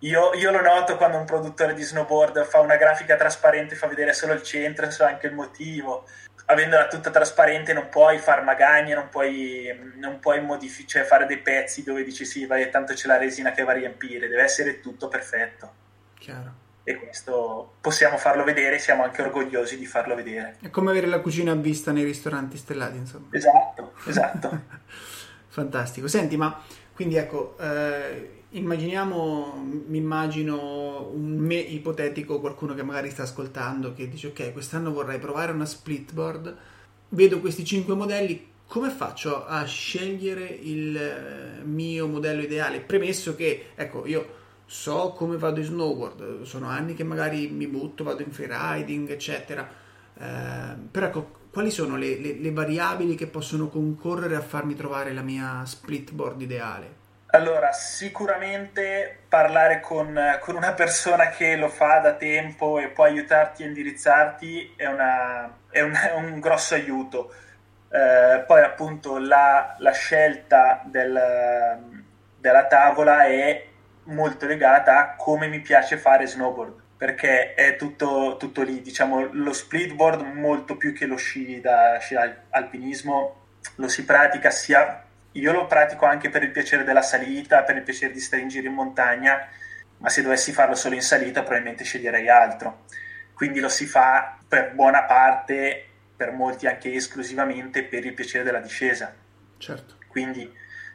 [0.00, 4.12] Io, io lo noto quando un produttore di snowboard fa una grafica trasparente, fa vedere
[4.12, 6.06] solo il centro e so anche il motivo
[6.52, 11.38] avendola tutta trasparente non puoi far magagne, non puoi, non puoi modific- cioè fare dei
[11.38, 14.80] pezzi dove dici sì, vai, tanto c'è la resina che va a riempire, deve essere
[14.80, 15.72] tutto perfetto.
[16.18, 16.60] Chiaro.
[16.84, 20.56] E questo possiamo farlo vedere, siamo anche orgogliosi di farlo vedere.
[20.60, 23.26] È come avere la cucina a vista nei ristoranti stellati, insomma.
[23.30, 24.62] Esatto, esatto.
[25.48, 26.08] Fantastico.
[26.08, 26.60] Senti, ma
[26.92, 34.08] quindi ecco, eh, immaginiamo, mi immagino un me ipotetico, qualcuno che magari sta ascoltando, che
[34.08, 36.56] dice ok, quest'anno vorrei provare una splitboard,
[37.10, 42.80] vedo questi cinque modelli, come faccio a scegliere il eh, mio modello ideale?
[42.80, 48.04] Premesso che, ecco, io so come vado in snowboard, sono anni che magari mi butto,
[48.04, 49.68] vado in freeriding, eccetera,
[50.18, 55.12] eh, però ecco, quali sono le, le, le variabili che possono concorrere a farmi trovare
[55.12, 57.01] la mia splitboard ideale?
[57.34, 63.62] Allora, sicuramente parlare con, con, una persona che lo fa da tempo e può aiutarti
[63.62, 67.32] a indirizzarti è, una, è, un, è un, grosso aiuto.
[67.90, 71.18] Eh, poi appunto la, la scelta del,
[72.36, 73.66] della tavola è
[74.04, 79.52] molto legata a come mi piace fare snowboard perché è tutto, tutto lì, diciamo lo
[79.54, 82.14] splitboard molto più che lo sci da sci
[82.50, 83.40] alpinismo
[83.76, 87.82] lo si pratica sia io lo pratico anche per il piacere della salita, per il
[87.82, 89.48] piacere di stare in giro in montagna,
[89.98, 92.84] ma se dovessi farlo solo in salita probabilmente sceglierei altro.
[93.34, 98.60] Quindi lo si fa per buona parte, per molti anche esclusivamente per il piacere della
[98.60, 99.14] discesa.
[99.58, 99.96] Certo.
[100.08, 100.52] Quindi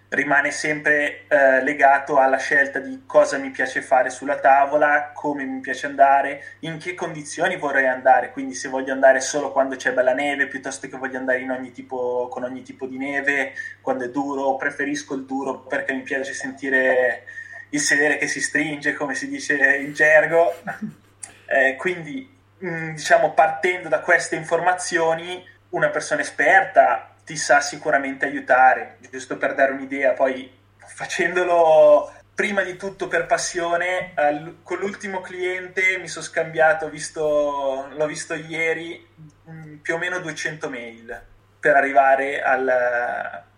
[0.10, 5.60] rimane sempre eh, legato alla scelta di cosa mi piace fare sulla tavola, come mi
[5.60, 10.13] piace andare, in che condizioni vorrei andare, quindi se voglio andare solo quando c'è bella
[10.13, 14.56] neve piuttosto che voglio andare ogni tipo, con ogni tipo di neve, quando è duro,
[14.56, 17.24] preferisco il duro perché mi piace sentire
[17.70, 20.54] il sedere che si stringe, come si dice in gergo.
[21.50, 28.26] Eh, quindi, mh, mm, diciamo, partendo da queste informazioni, una persona esperta ti sa sicuramente
[28.26, 35.20] aiutare, giusto per dare un'idea, poi facendolo prima di tutto per passione, al, con l'ultimo
[35.20, 39.06] cliente mi sono scambiato, visto, l'ho visto ieri,
[39.50, 41.22] mm, più o meno 200 mail
[41.60, 42.66] per arrivare al,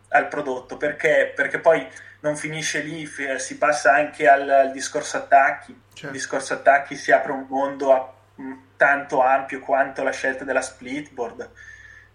[0.07, 1.31] al prodotto, perché?
[1.35, 1.87] Perché poi
[2.21, 6.07] non finisce lì, si passa anche al, al discorso attacchi, certo.
[6.07, 10.63] il discorso attacchi si apre un mondo a, mm, tanto ampio quanto la scelta della
[10.63, 11.51] splitboard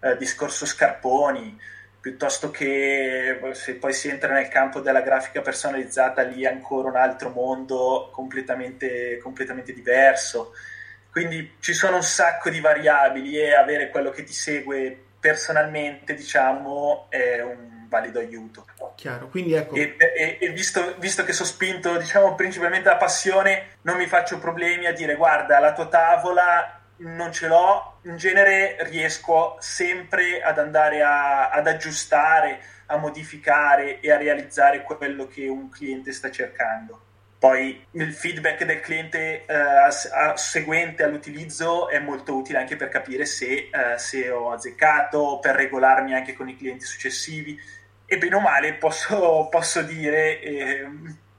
[0.05, 1.59] eh, discorso scarponi,
[1.99, 6.97] piuttosto che se poi si entra nel campo della grafica personalizzata, lì è ancora un
[6.97, 10.53] altro mondo completamente, completamente diverso.
[11.11, 17.07] Quindi ci sono un sacco di variabili e avere quello che ti segue personalmente, diciamo,
[17.09, 18.67] è un valido aiuto.
[18.97, 19.75] Chiaro, quindi ecco.
[19.75, 24.39] E, e, e visto, visto, che sono spinto, diciamo, principalmente da passione, non mi faccio
[24.39, 30.59] problemi a dire guarda, la tua tavola non ce l'ho, in genere riesco sempre ad
[30.59, 37.01] andare a, ad aggiustare, a modificare e a realizzare quello che un cliente sta cercando.
[37.39, 39.89] Poi il feedback del cliente eh, a,
[40.31, 45.55] a, seguente all'utilizzo è molto utile anche per capire se, eh, se, ho azzeccato, per
[45.55, 47.59] regolarmi anche con i clienti successivi.
[48.07, 50.89] E bene o male posso, posso dire, eh,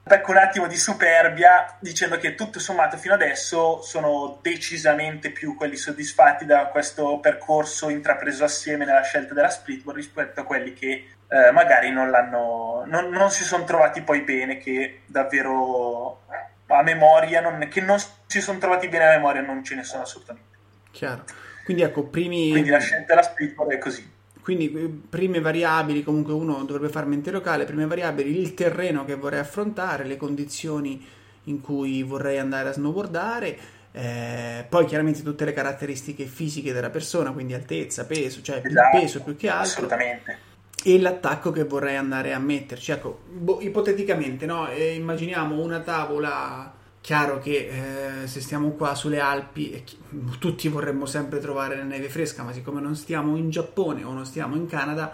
[0.08, 5.76] attacco un attimo di superbia dicendo che tutto sommato fino adesso sono decisamente più quelli
[5.76, 11.52] soddisfatti da questo percorso intrapreso assieme nella scelta della Splitboard rispetto a quelli che eh,
[11.52, 16.22] magari non, l'hanno, non, non si sono trovati poi bene, che davvero
[16.68, 20.04] a memoria, non, che non si sono trovati bene a memoria non ce ne sono
[20.04, 20.58] assolutamente.
[20.92, 21.24] Chiaro.
[21.64, 22.52] Quindi ecco, primi...
[22.52, 24.14] Quindi la scelta della Splitboard è così.
[24.46, 29.16] Quindi eh, prime variabili, comunque uno dovrebbe fare mente locale, prime variabili, il terreno che
[29.16, 31.04] vorrei affrontare, le condizioni
[31.46, 33.58] in cui vorrei andare a snowboardare,
[33.92, 39.24] eh, poi chiaramente tutte le caratteristiche fisiche della persona, quindi altezza, peso, cioè esatto, peso
[39.24, 39.86] più che altro.
[39.86, 40.38] Assolutamente.
[40.84, 42.92] E l'attacco che vorrei andare a metterci.
[42.92, 44.70] Ecco, boh, ipoteticamente, no?
[44.70, 46.72] Eh, immaginiamo una tavola
[47.06, 50.00] Chiaro che eh, se stiamo qua sulle Alpi, chi-
[50.40, 54.26] tutti vorremmo sempre trovare la neve fresca, ma siccome non stiamo in Giappone o non
[54.26, 55.14] stiamo in Canada,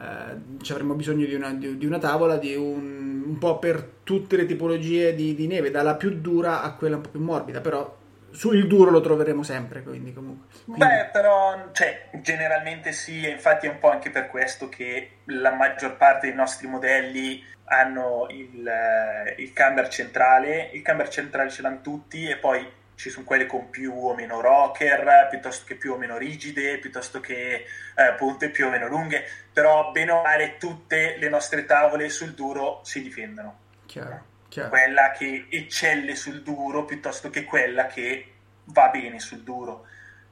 [0.00, 3.86] eh, ci avremmo bisogno di una, di, di una tavola di un, un, po' per
[4.02, 7.60] tutte le tipologie di, di, neve, dalla più dura a quella un po' più morbida,
[7.60, 7.94] però
[8.36, 10.48] sul duro lo troveremo sempre, quindi comunque.
[10.64, 10.84] Quindi...
[10.84, 15.52] Beh, però, cioè, generalmente sì, e infatti è un po' anche per questo che la
[15.52, 21.62] maggior parte dei nostri modelli hanno il, eh, il camber centrale, il camber centrale ce
[21.62, 25.94] l'hanno tutti e poi ci sono quelle con più o meno rocker, piuttosto che più
[25.94, 30.56] o meno rigide, piuttosto che eh, punte più o meno lunghe, però bene o male
[30.58, 33.58] tutte le nostre tavole sul duro si difendono.
[33.86, 34.24] Chiaro,
[34.56, 34.70] chiaro.
[34.70, 38.32] Quella che eccelle sul duro piuttosto che quella che
[38.64, 39.86] va bene sul duro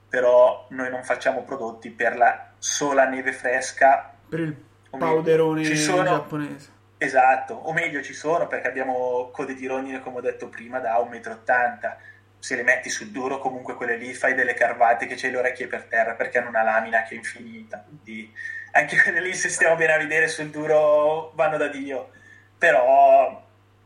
[0.08, 4.14] però noi non facciamo prodotti per la sola neve fresca.
[4.28, 4.56] Per il
[4.90, 6.70] powderone sono, giapponese.
[6.98, 10.98] Esatto, o meglio ci sono perché abbiamo code di rondine, come ho detto prima, da
[10.98, 11.96] 1,80 m.
[12.38, 15.66] Se le metti sul duro, comunque quelle lì fai delle carvate che c'hai le orecchie
[15.66, 17.84] per terra perché hanno una lamina che è infinita.
[17.84, 18.32] Quindi
[18.70, 22.10] anche quelle lì, se stiamo bene a vedere sul duro, vanno da Dio.
[22.56, 23.43] Però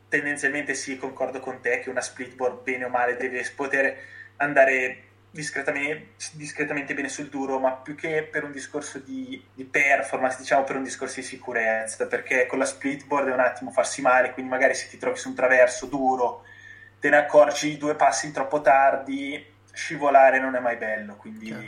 [0.09, 3.97] tendenzialmente sì, concordo con te che una splitboard bene o male deve poter
[4.37, 10.37] andare discretamente, discretamente, bene sul duro, ma più che per un discorso di, di, performance,
[10.39, 14.31] diciamo per un discorso di sicurezza, perché con la splitboard è un attimo farsi male,
[14.31, 16.43] quindi magari se ti trovi su un traverso duro,
[16.99, 21.63] te ne accorgi due passi troppo tardi, scivolare non è mai bello, quindi Chiaro.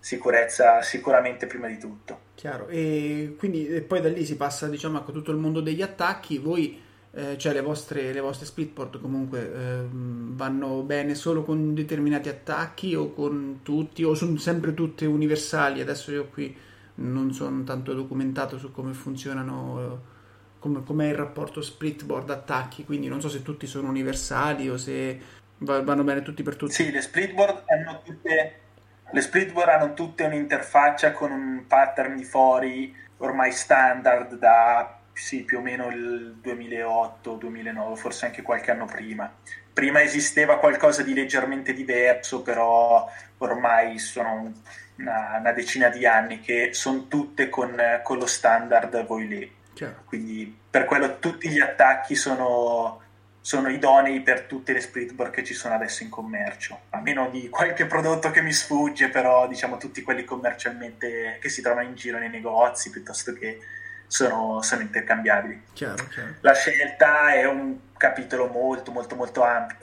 [0.00, 2.20] sicurezza sicuramente prima di tutto.
[2.34, 5.82] Chiaro, e quindi e poi da lì si passa diciamo a tutto il mondo degli
[5.82, 6.83] attacchi, voi
[7.14, 12.94] eh, cioè le vostre, le vostre splitport comunque eh, vanno bene solo con determinati attacchi
[12.94, 15.80] o con tutti o sono sempre tutte universali?
[15.80, 16.56] Adesso io qui
[16.96, 20.12] non sono tanto documentato su come funzionano
[20.58, 25.20] come, com'è il rapporto splitboard attacchi quindi non so se tutti sono universali o se
[25.58, 26.72] vanno bene tutti per tutti.
[26.72, 28.60] Sì le splitboard hanno tutte
[29.10, 35.58] le splitboard hanno tutte un'interfaccia con un pattern di fori ormai standard da sì, più
[35.58, 39.32] o meno il 2008-2009, forse anche qualche anno prima.
[39.72, 44.52] Prima esisteva qualcosa di leggermente diverso, però ormai sono
[44.96, 49.50] una, una decina di anni che sono tutte con, con lo standard Voilet.
[50.04, 53.00] Quindi per quello tutti gli attacchi sono,
[53.40, 56.82] sono idonei per tutte le splitboard che ci sono adesso in commercio.
[56.90, 61.62] A meno di qualche prodotto che mi sfugge, però diciamo tutti quelli commercialmente che si
[61.62, 63.58] trovano in giro nei negozi piuttosto che
[64.06, 65.62] sono, sono intercambiabili.
[65.72, 66.34] Chiaro, chiaro.
[66.40, 69.76] La scelta è un capitolo molto molto molto ampio.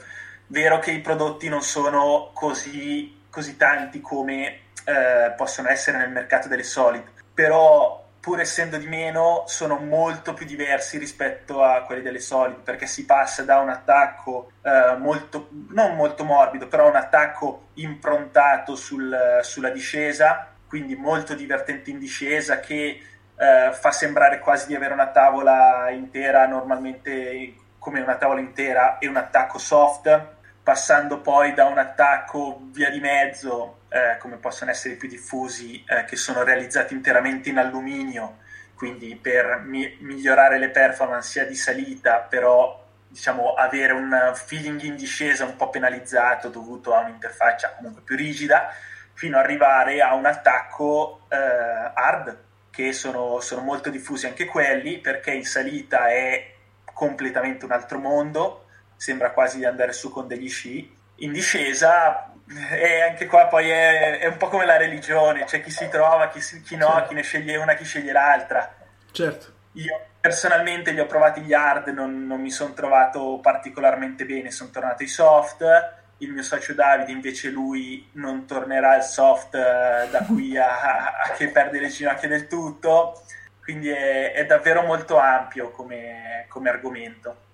[0.47, 6.47] Vero che i prodotti non sono così, così tanti come eh, possono essere nel mercato
[6.47, 7.03] delle solid,
[7.33, 12.85] però pur essendo di meno sono molto più diversi rispetto a quelli delle solid perché
[12.85, 19.39] si passa da un attacco eh, molto, non molto morbido, però un attacco improntato sul,
[19.41, 23.01] sulla discesa, quindi molto divertente in discesa che
[23.41, 29.07] eh, fa sembrare quasi di avere una tavola intera, normalmente come una tavola intera, e
[29.07, 30.27] un attacco soft,
[30.61, 35.83] passando poi da un attacco via di mezzo, eh, come possono essere i più diffusi,
[35.87, 38.37] eh, che sono realizzati interamente in alluminio,
[38.75, 44.95] quindi per mi- migliorare le performance sia di salita, però diciamo avere un feeling in
[44.95, 48.71] discesa un po' penalizzato dovuto a un'interfaccia comunque più rigida,
[49.13, 54.99] fino ad arrivare a un attacco eh, hard, che sono, sono molto diffusi anche quelli,
[54.99, 56.53] perché in salita è
[56.93, 60.97] completamente un altro mondo, sembra quasi di andare su con degli sci.
[61.17, 62.33] In discesa
[62.71, 66.29] e anche qua poi è, è, un po' come la religione, c'è chi si trova,
[66.29, 67.07] chi, chi no, certo.
[67.09, 68.73] chi ne sceglie una, chi sceglie l'altra.
[69.11, 69.59] Certo.
[69.73, 74.69] Io personalmente li ho provati gli hard, non, non mi sono trovato particolarmente bene, sono
[74.69, 80.23] tornato ai soft il mio socio Davide invece lui non tornerà al soft eh, da
[80.27, 83.21] qui a, a, che perde le ginocchia del tutto,
[83.61, 87.49] quindi è, è davvero molto ampio come, come argomento.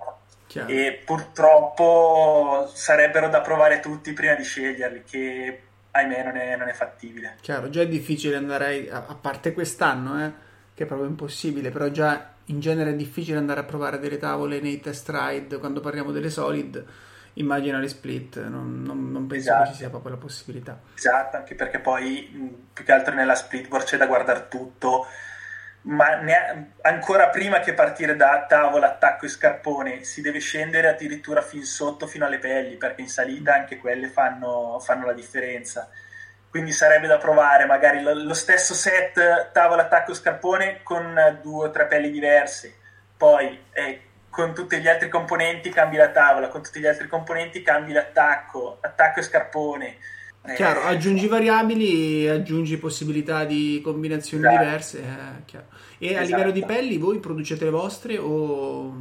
[0.48, 0.70] Chiaro.
[0.70, 6.74] E purtroppo sarebbero da provare tutti prima di sceglierli, che ahimè non è, non è
[6.74, 7.38] fattibile.
[7.42, 10.32] Chiaro, già è difficile andare, a, a parte quest'anno, eh,
[10.74, 14.62] che è proprio impossibile, però già in genere è difficile andare a provare delle tavole
[14.62, 16.86] nei test ride quando parliamo delle solid
[17.38, 19.64] immagina le split, non, non, non penso esatto.
[19.64, 20.80] che ci sia proprio la possibilità.
[20.96, 25.08] Esatto, anche perché poi più che altro nella splitboard c'è da guardare tutto,
[25.84, 31.42] ma ne, ancora prima che partire da tavola, attacco e scarpone si deve scendere addirittura
[31.42, 35.90] fin sotto, fino alle pelli, perché in salita anche quelle fanno, fanno la differenza.
[36.50, 41.68] Quindi sarebbe da provare magari lo, lo stesso set tavola, attacco e scarpone con due
[41.68, 42.76] o tre pelli diverse.
[43.16, 44.07] Poi eh,
[44.38, 48.78] con tutti gli altri componenti cambi la tavola, con tutti gli altri componenti cambi l'attacco,
[48.82, 49.98] attacco e scarpone.
[50.54, 54.64] Chiaro, eh, aggiungi variabili, aggiungi possibilità di combinazioni esatto.
[54.64, 55.00] diverse.
[55.00, 55.58] Eh,
[55.98, 56.20] e esatto.
[56.20, 58.94] a livello di pelli voi producete le vostre o,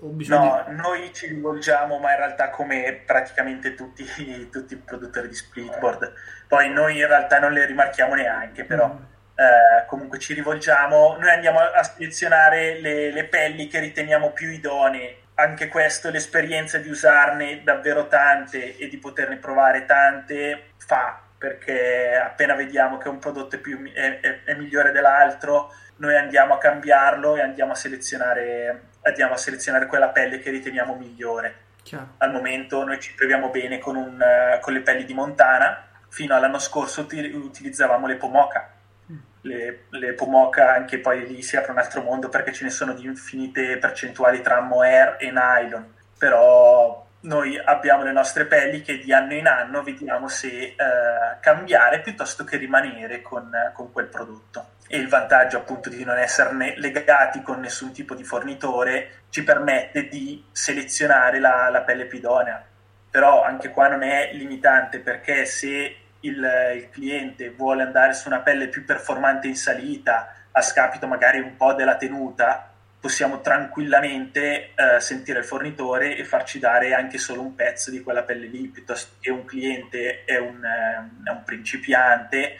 [0.00, 0.64] o bisogna...
[0.68, 4.06] No, noi ci rivolgiamo, ma in realtà come praticamente tutti,
[4.50, 6.14] tutti i produttori di splitboard.
[6.48, 8.88] Poi noi in realtà non le rimarchiamo neanche, però...
[8.88, 14.50] Mm eh, comunque ci rivolgiamo, noi andiamo a, selezionare le, le, pelli che riteniamo più
[14.50, 15.24] idonee.
[15.34, 22.54] Anche questo, l'esperienza di usarne davvero tante e di poterne provare tante fa, perché appena
[22.54, 27.36] vediamo che un prodotto è, più, è, è, è migliore dell'altro, noi andiamo a cambiarlo
[27.36, 31.64] e andiamo a selezionare, andiamo a selezionare quella pelle che riteniamo migliore.
[31.82, 32.14] Chiaro.
[32.18, 36.58] Al momento noi ci troviamo bene con, un, con le pelli di Montana, fino all'anno
[36.58, 38.70] scorso utilizzavamo le Pomoca.
[39.46, 42.92] Le, le Pomoca, anche poi lì si apre un altro mondo perché ce ne sono
[42.94, 45.94] di infinite percentuali tra mohair e nylon.
[46.18, 50.76] Però noi abbiamo le nostre pelli che di anno in anno vediamo se eh,
[51.40, 54.74] cambiare piuttosto che rimanere con, con, quel prodotto.
[54.88, 60.06] E il vantaggio appunto di non esserne legati con nessun tipo di fornitore ci permette
[60.08, 62.64] di selezionare la, la pelle idonea.
[63.10, 65.96] Però anche qua non è limitante perché se
[66.26, 71.38] il, il cliente vuole andare su una pelle più performante in salita a scapito magari
[71.38, 77.42] un po' della tenuta, possiamo tranquillamente eh, sentire il fornitore e farci dare anche solo
[77.42, 82.56] un pezzo di quella pelle lì, piuttosto che un cliente è un, eh, un principiante,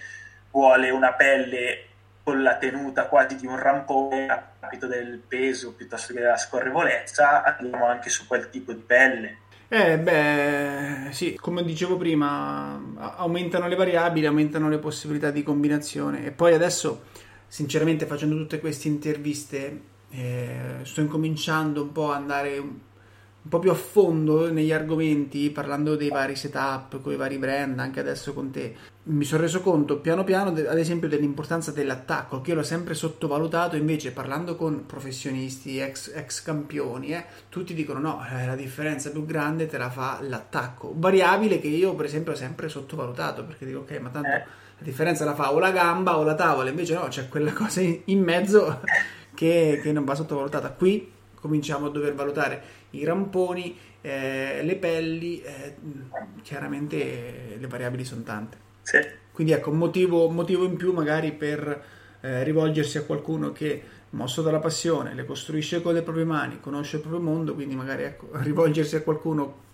[0.50, 1.84] vuole una pelle
[2.22, 7.42] con la tenuta quasi di un rampone a capito del peso piuttosto che della scorrevolezza,
[7.42, 9.38] andiamo anche su quel tipo di pelle.
[9.68, 12.80] Eh, beh, sì, come dicevo prima,
[13.16, 16.24] aumentano le variabili, aumentano le possibilità di combinazione.
[16.24, 17.06] E poi adesso,
[17.48, 22.62] sinceramente, facendo tutte queste interviste, eh, sto incominciando un po' a andare
[23.46, 27.78] un, po' più a fondo negli argomenti, parlando dei vari setup, con i vari brand,
[27.78, 28.74] anche adesso con te.
[29.04, 33.76] Mi sono reso conto piano piano, ad esempio, dell'importanza dell'attacco, che io l'ho sempre sottovalutato,
[33.76, 39.24] invece parlando con professionisti, ex, ex campioni, eh, tutti dicono no, eh, la differenza più
[39.24, 40.92] grande te la fa l'attacco.
[40.96, 44.28] Variabile che io, per esempio, ho sempre sottovalutato, perché dico ok, ma tanto...
[44.28, 44.64] Eh.
[44.78, 47.80] La differenza la fa o la gamba o la tavola, invece no, c'è quella cosa
[47.80, 48.82] in mezzo
[49.32, 50.68] che, che non va sottovalutata.
[50.72, 51.14] Qui
[51.46, 55.76] cominciamo a dover valutare i ramponi, eh, le pelli, eh,
[56.42, 58.58] chiaramente le variabili sono tante.
[58.82, 58.98] Sì.
[59.30, 61.84] Quindi ecco, un motivo, motivo, in più magari per
[62.20, 66.96] eh, rivolgersi a qualcuno che, mosso dalla passione, le costruisce con le proprie mani, conosce
[66.96, 69.64] il proprio mondo, quindi magari ecco, rivolgersi a qualcuno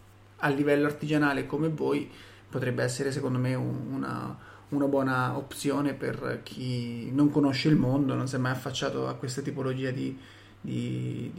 [0.44, 2.10] a livello artigianale come voi
[2.50, 4.36] potrebbe essere secondo me una,
[4.70, 9.14] una buona opzione per chi non conosce il mondo, non si è mai affacciato a
[9.14, 10.18] questa tipologia di,
[10.62, 11.30] di,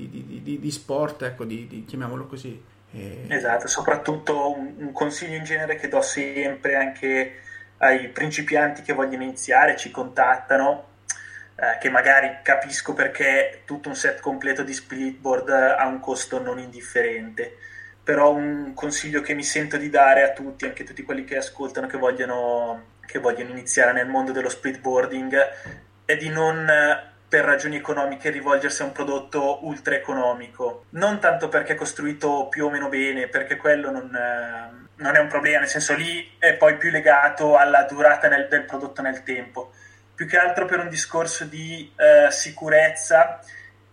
[0.44, 2.62] di, di sport, ecco, chiamiamolo così.
[2.92, 3.26] E...
[3.28, 7.40] Esatto, soprattutto un, un, consiglio in genere che do sempre anche
[7.78, 10.90] ai principianti che vogliono iniziare, ci contattano,
[11.56, 16.60] eh, che magari capisco perché tutto un set completo di splitboard ha un costo non
[16.60, 17.58] indifferente
[18.04, 21.38] però un consiglio che mi sento di dare a tutti, anche a tutti quelli che
[21.38, 25.36] ascoltano, che vogliono che vogliono iniziare nel mondo dello splitboarding
[26.06, 26.68] è di non
[27.34, 32.66] per ragioni economiche rivolgersi a un prodotto ultra economico non tanto perché è costruito più
[32.66, 34.12] o meno bene perché quello non,
[34.98, 38.66] non è un problema nel senso lì è poi più legato alla durata nel, del
[38.66, 39.72] prodotto nel tempo
[40.14, 43.40] più che altro per un discorso di eh, sicurezza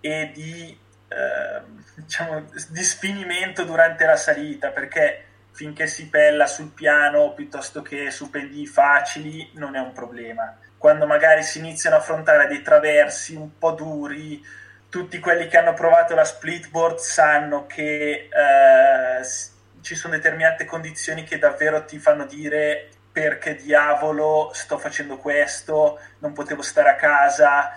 [0.01, 0.79] e di,
[1.09, 1.63] eh,
[1.95, 8.29] diciamo, di sfinimento durante la salita perché finché si pella sul piano piuttosto che su
[8.29, 10.59] pendii facili non è un problema.
[10.81, 14.43] Quando magari si iniziano a affrontare dei traversi un po' duri,
[14.89, 19.23] tutti quelli che hanno provato la splitboard sanno che eh,
[19.83, 26.33] ci sono determinate condizioni che davvero ti fanno dire perché diavolo sto facendo questo, non
[26.33, 27.73] potevo stare a casa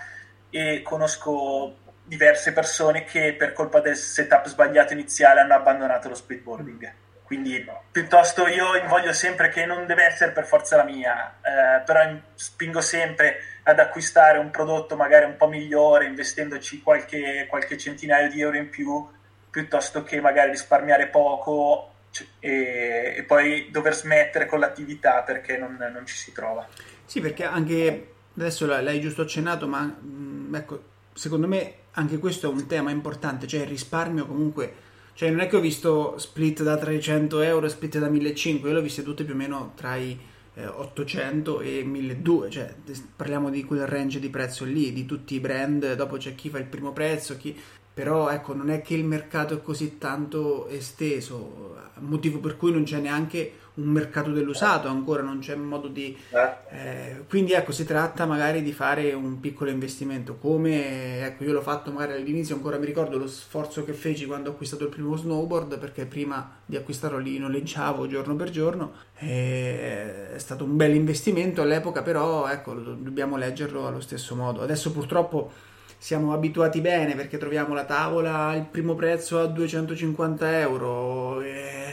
[0.48, 7.03] e conosco diverse persone che per colpa del setup sbagliato iniziale hanno abbandonato lo splitboarding.
[7.24, 12.00] Quindi piuttosto io voglio sempre che non deve essere per forza la mia, eh, però
[12.34, 18.42] spingo sempre ad acquistare un prodotto magari un po' migliore, investendoci qualche, qualche centinaio di
[18.42, 19.08] euro in più,
[19.48, 21.92] piuttosto che magari risparmiare poco
[22.40, 26.68] e, e poi dover smettere con l'attività perché non, non, ci si trova.
[27.06, 30.82] Sì, perché anche adesso l'hai giusto accennato, ma mm, ecco,
[31.14, 34.74] secondo me anche questo è un tema importante, cioè il risparmio comunque
[35.14, 38.74] cioè, non è che ho visto split da 300 euro e split da 1500, io
[38.74, 40.18] l'ho viste tutte più o meno tra i
[40.54, 42.74] eh, 800 e 1200, cioè
[43.14, 46.58] parliamo di quel range di prezzo lì, di tutti i brand, dopo c'è chi fa
[46.58, 47.56] il primo prezzo, chi...
[47.94, 52.82] però ecco, non è che il mercato è così tanto esteso, motivo per cui non
[52.82, 56.16] c'è neanche un mercato dell'usato, ancora non c'è modo di...
[56.30, 56.76] Eh.
[56.76, 61.60] eh, quindi ecco, si tratta magari di fare un piccolo investimento, come ecco, io l'ho
[61.60, 65.16] fatto magari all'inizio, ancora mi ricordo lo sforzo che feci quando ho acquistato il primo
[65.16, 71.62] snowboard, perché prima di acquistarlo lì noleggiavo giorno per giorno, è stato un bel investimento
[71.62, 74.62] all'epoca, però ecco, dobbiamo leggerlo allo stesso modo.
[74.62, 75.50] Adesso purtroppo
[75.98, 81.40] siamo abituati bene perché troviamo la tavola il primo prezzo a 250 euro.
[81.40, 81.83] E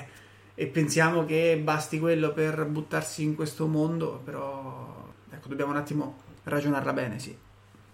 [0.56, 6.18] e pensiamo che basti quello per buttarsi in questo mondo, però ecco, dobbiamo un attimo
[6.44, 7.38] ragionarla bene, sì.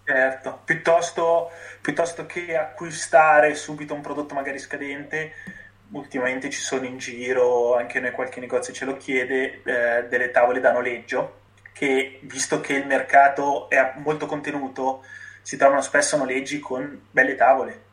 [0.03, 1.49] Certo, piuttosto,
[1.81, 5.33] piuttosto che acquistare subito un prodotto magari scadente,
[5.91, 10.59] ultimamente ci sono in giro, anche noi qualche negozio ce lo chiede, eh, delle tavole
[10.59, 11.45] da noleggio
[11.77, 15.03] che visto che il mercato è molto contenuto
[15.43, 17.83] si trovano spesso noleggi con belle tavole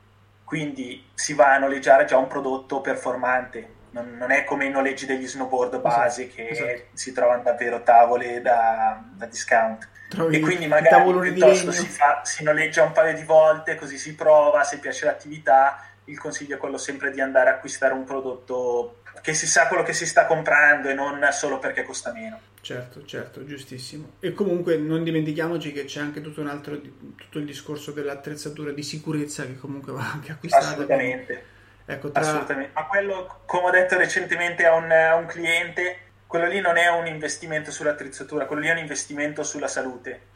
[0.43, 5.07] quindi si va a noleggiare già un prodotto performante non, non è come i noleggi
[5.07, 6.83] degli snowboard base esatto, che esatto.
[6.93, 12.43] si trovano davvero tavole da, da discount Trovi e quindi magari piuttosto si, fa, si
[12.43, 16.77] noleggia un paio di volte così si prova se piace l'attività il consiglio è quello
[16.77, 20.89] sempre di andare a acquistare un prodotto che si sa quello che si sta comprando
[20.89, 22.39] e non solo perché costa meno.
[22.61, 24.15] Certo, certo, giustissimo.
[24.21, 28.83] E comunque non dimentichiamoci che c'è anche tutto un altro tutto il discorso dell'attrezzatura di
[28.83, 30.67] sicurezza che comunque va anche acquistata.
[30.67, 31.53] Assolutamente.
[31.87, 32.23] Ecco, tra...
[32.23, 32.73] Assolutamente.
[32.75, 36.89] Ma quello, come ho detto recentemente a un, a un cliente, quello lì non è
[36.89, 40.29] un investimento sull'attrezzatura, quello lì è un investimento sulla salute.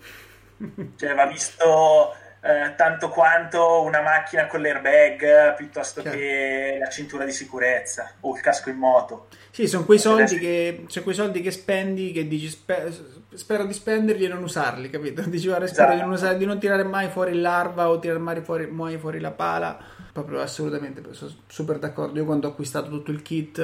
[0.97, 6.17] cioè va visto eh, tanto quanto una macchina con l'airbag piuttosto Chiaro.
[6.17, 9.27] che la cintura di sicurezza o il casco in moto.
[9.51, 12.93] Sì, sono quei soldi, che, sono quei soldi che spendi che dici spe,
[13.35, 15.23] spero di spenderli e non usarli, capito?
[15.29, 15.97] Dici guarda spero esatto.
[15.97, 19.19] di, non usare, di, non tirare mai fuori larva o tirare mai fuori, mai fuori
[19.19, 19.77] la pala,
[20.13, 22.19] proprio assolutamente, sono super d'accordo.
[22.19, 23.59] Io quando ho acquistato tutto il kit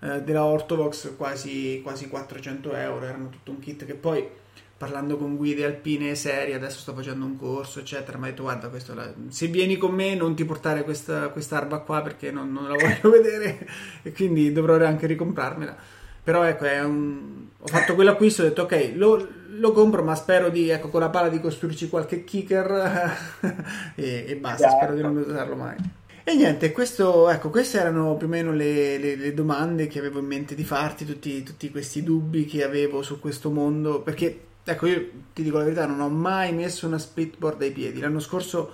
[0.00, 4.28] eh, della Ortovox quasi, quasi 400 euro, erano tutto un kit che poi
[4.80, 8.16] parlando con guide alpine serie, adesso sto facendo un corso, eccetera.
[8.16, 9.12] Ma ho detto, guarda, la...
[9.28, 13.10] se vieni con me non ti portare questa, quest'arba qua perché non, non, la voglio
[13.20, 13.68] vedere
[14.02, 15.76] e quindi dovrò anche ricomprarmela.
[16.24, 17.48] Però ecco, un...
[17.58, 21.10] ho fatto quell'acquisto ho detto, ok, lo, lo, compro, ma spero di, ecco, con la
[21.10, 23.16] pala di costruirci qualche kicker
[23.96, 24.76] e, e, basta, esatto.
[24.76, 25.76] spero di non usarlo mai.
[26.24, 30.20] E niente, questo, ecco, queste erano più o meno le, le, le domande che avevo
[30.20, 34.86] in mente di farti, tutti, tutti questi dubbi che avevo su questo mondo, perché Ecco,
[34.86, 37.98] io ti dico la verità, non ho mai messo una splitboard ai piedi.
[37.98, 38.70] L'anno scorso,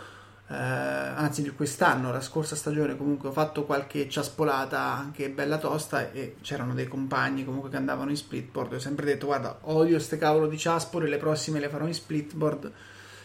[0.46, 6.36] eh, anzi quest'anno, la scorsa stagione, comunque ho fatto qualche ciaspolata anche bella tosta e
[6.42, 8.74] c'erano dei compagni comunque che andavano in splitboard.
[8.74, 12.70] Ho sempre detto, guarda, odio ste cavolo di ciaspole, le prossime le farò in splitboard.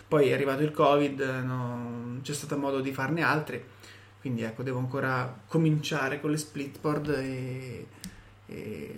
[0.07, 3.65] Poi è arrivato il Covid, non c'è stato modo di farne altre.
[4.22, 7.88] Quindi ecco, devo ancora cominciare con le splitboard e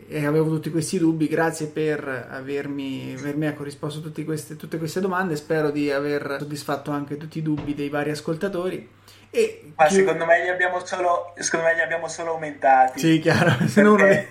[0.10, 1.28] e, avevo tutti questi dubbi.
[1.28, 5.36] Grazie per avermi, avermi ecco, risposto a tutte queste, tutte queste domande.
[5.36, 9.02] Spero di aver soddisfatto anche tutti i dubbi dei vari ascoltatori.
[9.30, 9.96] E Ma chi...
[9.96, 13.00] secondo, me li abbiamo solo, secondo me li abbiamo solo aumentati.
[13.00, 13.68] Sì, chiaro.
[13.68, 14.28] Se non è,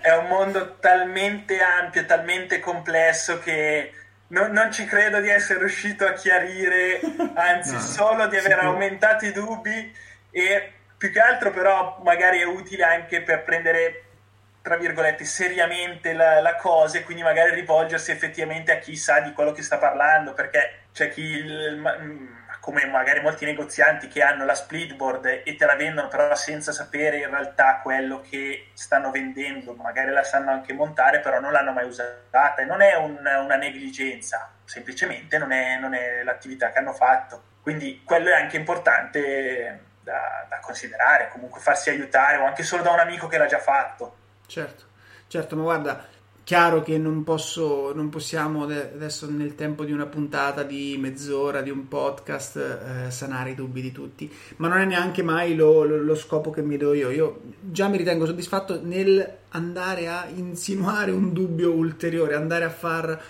[0.00, 3.92] è un mondo talmente ampio, talmente complesso che
[4.28, 7.00] non, non, ci credo di essere riuscito a chiarire,
[7.34, 9.92] anzi, no, solo di aver aumentato i dubbi.
[10.30, 14.03] E più che altro, però, magari è utile anche per prendere
[14.64, 19.34] tra virgolette, seriamente la, la, cosa e quindi magari rivolgersi effettivamente a chi sa di
[19.34, 21.82] quello che sta parlando, perché c'è chi, il,
[22.60, 27.18] come magari molti negozianti che hanno la splitboard e te la vendono però senza sapere
[27.18, 31.84] in realtà quello che stanno vendendo, magari la sanno anche montare però non l'hanno mai
[31.86, 36.94] usata e non è un, una negligenza, semplicemente non è, non è, l'attività che hanno
[36.94, 37.42] fatto.
[37.60, 42.92] Quindi quello è anche importante da, da considerare, comunque farsi aiutare o anche solo da
[42.92, 44.22] un amico che l'ha già fatto.
[44.46, 44.84] Certo,
[45.26, 46.06] certo, ma guarda,
[46.44, 51.70] chiaro che non posso, non possiamo adesso nel tempo di una puntata di mezz'ora di
[51.70, 55.96] un podcast eh, sanare i dubbi di tutti, ma non è neanche mai lo, lo,
[55.96, 57.10] lo, scopo che mi do io.
[57.10, 63.22] Io già mi ritengo soddisfatto nel andare a insinuare un dubbio ulteriore, andare a far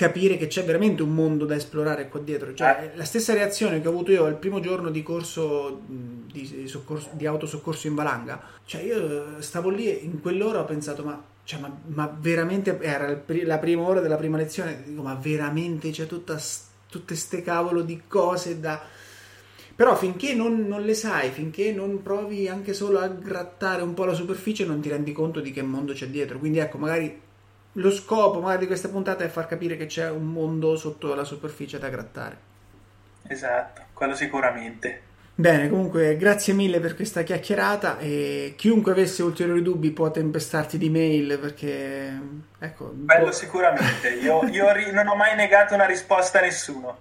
[0.00, 2.54] capire che c'è veramente un mondo da esplorare qua dietro.
[2.54, 2.96] Cioè, eh.
[2.96, 7.26] la stessa reazione che ho avuto io il primo giorno di corso di, soccorso, di
[7.26, 8.40] autosoccorso in valanga.
[8.64, 13.22] Cioè, io stavo lì e in quell'ora ho pensato, ma, cioè, ma, ma veramente era
[13.26, 14.84] la prima ora della prima lezione.
[14.86, 16.40] Dico, ma veramente c'è tutta,
[16.88, 18.82] tutte ste cavolo di cose da.
[19.76, 24.06] Però finché non, non, le sai, finché non provi anche solo a grattare un po'
[24.06, 26.38] la superficie, non ti rendi conto di che mondo c'è dietro.
[26.38, 27.28] Quindi ecco, magari
[27.74, 31.24] lo scopo magari di questa puntata è far capire che c'è un mondo sotto la
[31.24, 32.48] superficie da grattare.
[33.26, 35.08] Esatto, quello sicuramente.
[35.34, 40.90] Bene, comunque grazie mille per questa chiacchierata e chiunque avesse ulteriori dubbi può tempestarti di
[40.90, 42.20] mail perché
[42.58, 42.94] ecco...
[43.06, 43.32] Quello può...
[43.32, 46.98] sicuramente, io, io ri- non ho mai negato una risposta a nessuno.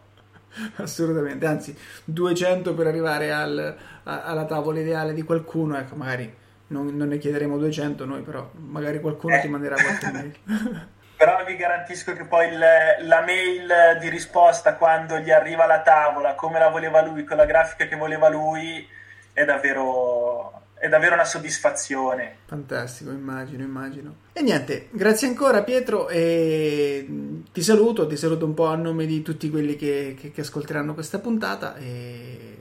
[0.78, 6.34] Assolutamente, anzi 200 per arrivare al, a, alla tavola ideale di qualcuno, ecco magari
[6.70, 9.42] non, non, ne chiederemo 200 noi, però magari qualcuno eh.
[9.42, 10.88] ti manderà qualche mail.
[11.18, 16.36] però vi garantisco che poi il, la mail di risposta quando gli arriva la tavola,
[16.36, 18.88] come la voleva lui, con la grafica che voleva lui,
[19.34, 22.38] è davvero, è davvero una soddisfazione.
[22.46, 24.16] Fantastico, immagino, immagino.
[24.34, 27.06] E niente, grazie ancora Pietro e
[27.52, 30.94] ti saluto, ti saluto un po' a nome di tutti quelli che, che, che ascolteranno
[30.94, 32.59] questa puntata e,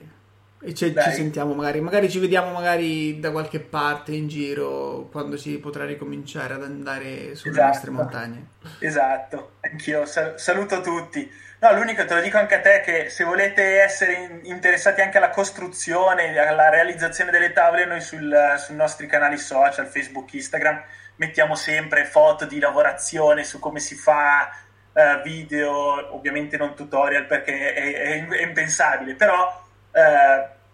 [0.61, 5.37] E ci, ci sentiamo magari, magari ci vediamo magari da qualche parte in giro quando
[5.37, 7.67] si potrà ricominciare ad andare sulle esatto.
[7.69, 8.47] nostre montagne.
[8.81, 11.31] Esatto, anch'io sal- saluto tutti.
[11.61, 15.19] No, l'unico te lo dico anche a te che se volete essere in- interessati anche
[15.19, 20.83] alla costruzione, alla realizzazione delle tavole, noi sul, sui nostri canali social, Facebook, Instagram,
[21.17, 24.51] mettiamo sempre foto di lavorazione su come si fa
[24.93, 29.67] uh, video, ovviamente non tutorial perché è, è, è impensabile, però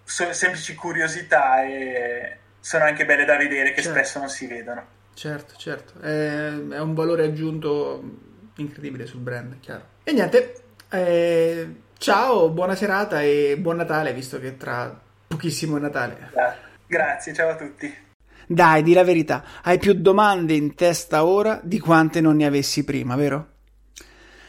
[0.05, 3.99] so, semplici curiosità e sono anche belle da vedere che certo.
[3.99, 4.87] spesso non si vedono.
[5.15, 8.03] Certo, certo, è, è, un valore aggiunto
[8.57, 9.85] incredibile sul brand, chiaro.
[10.03, 10.55] E niente,
[10.91, 16.31] eh, ciao, buona serata e buon Natale, visto che tra pochissimo è Natale.
[16.87, 18.03] Grazie, ciao a tutti.
[18.47, 22.85] Dai, di la verità, hai più domande in testa ora di quante non ne avessi
[22.85, 23.54] prima, vero?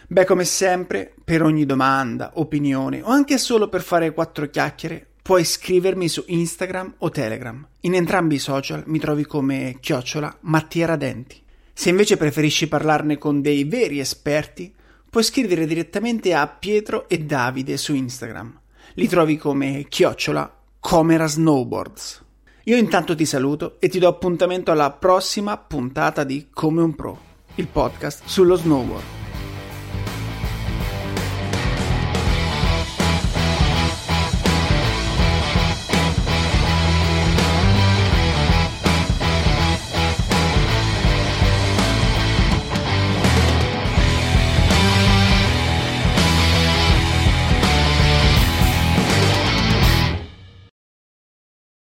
[0.07, 5.43] Beh, come sempre, per ogni domanda, opinione o anche solo per fare quattro chiacchiere, puoi
[5.43, 7.67] scrivermi su Instagram o Telegram.
[7.81, 11.41] In entrambi i social mi trovi come chiocciola Mattia Radenti.
[11.73, 14.71] Se invece preferisci parlarne con dei veri esperti,
[15.09, 18.59] puoi scrivere direttamente a Pietro e Davide su Instagram.
[18.93, 22.23] Li trovi come chiocciola Comera Snowboards.
[22.65, 27.19] Io intanto ti saluto e ti do appuntamento alla prossima puntata di Come un Pro,
[27.55, 29.24] il podcast sullo snowboard.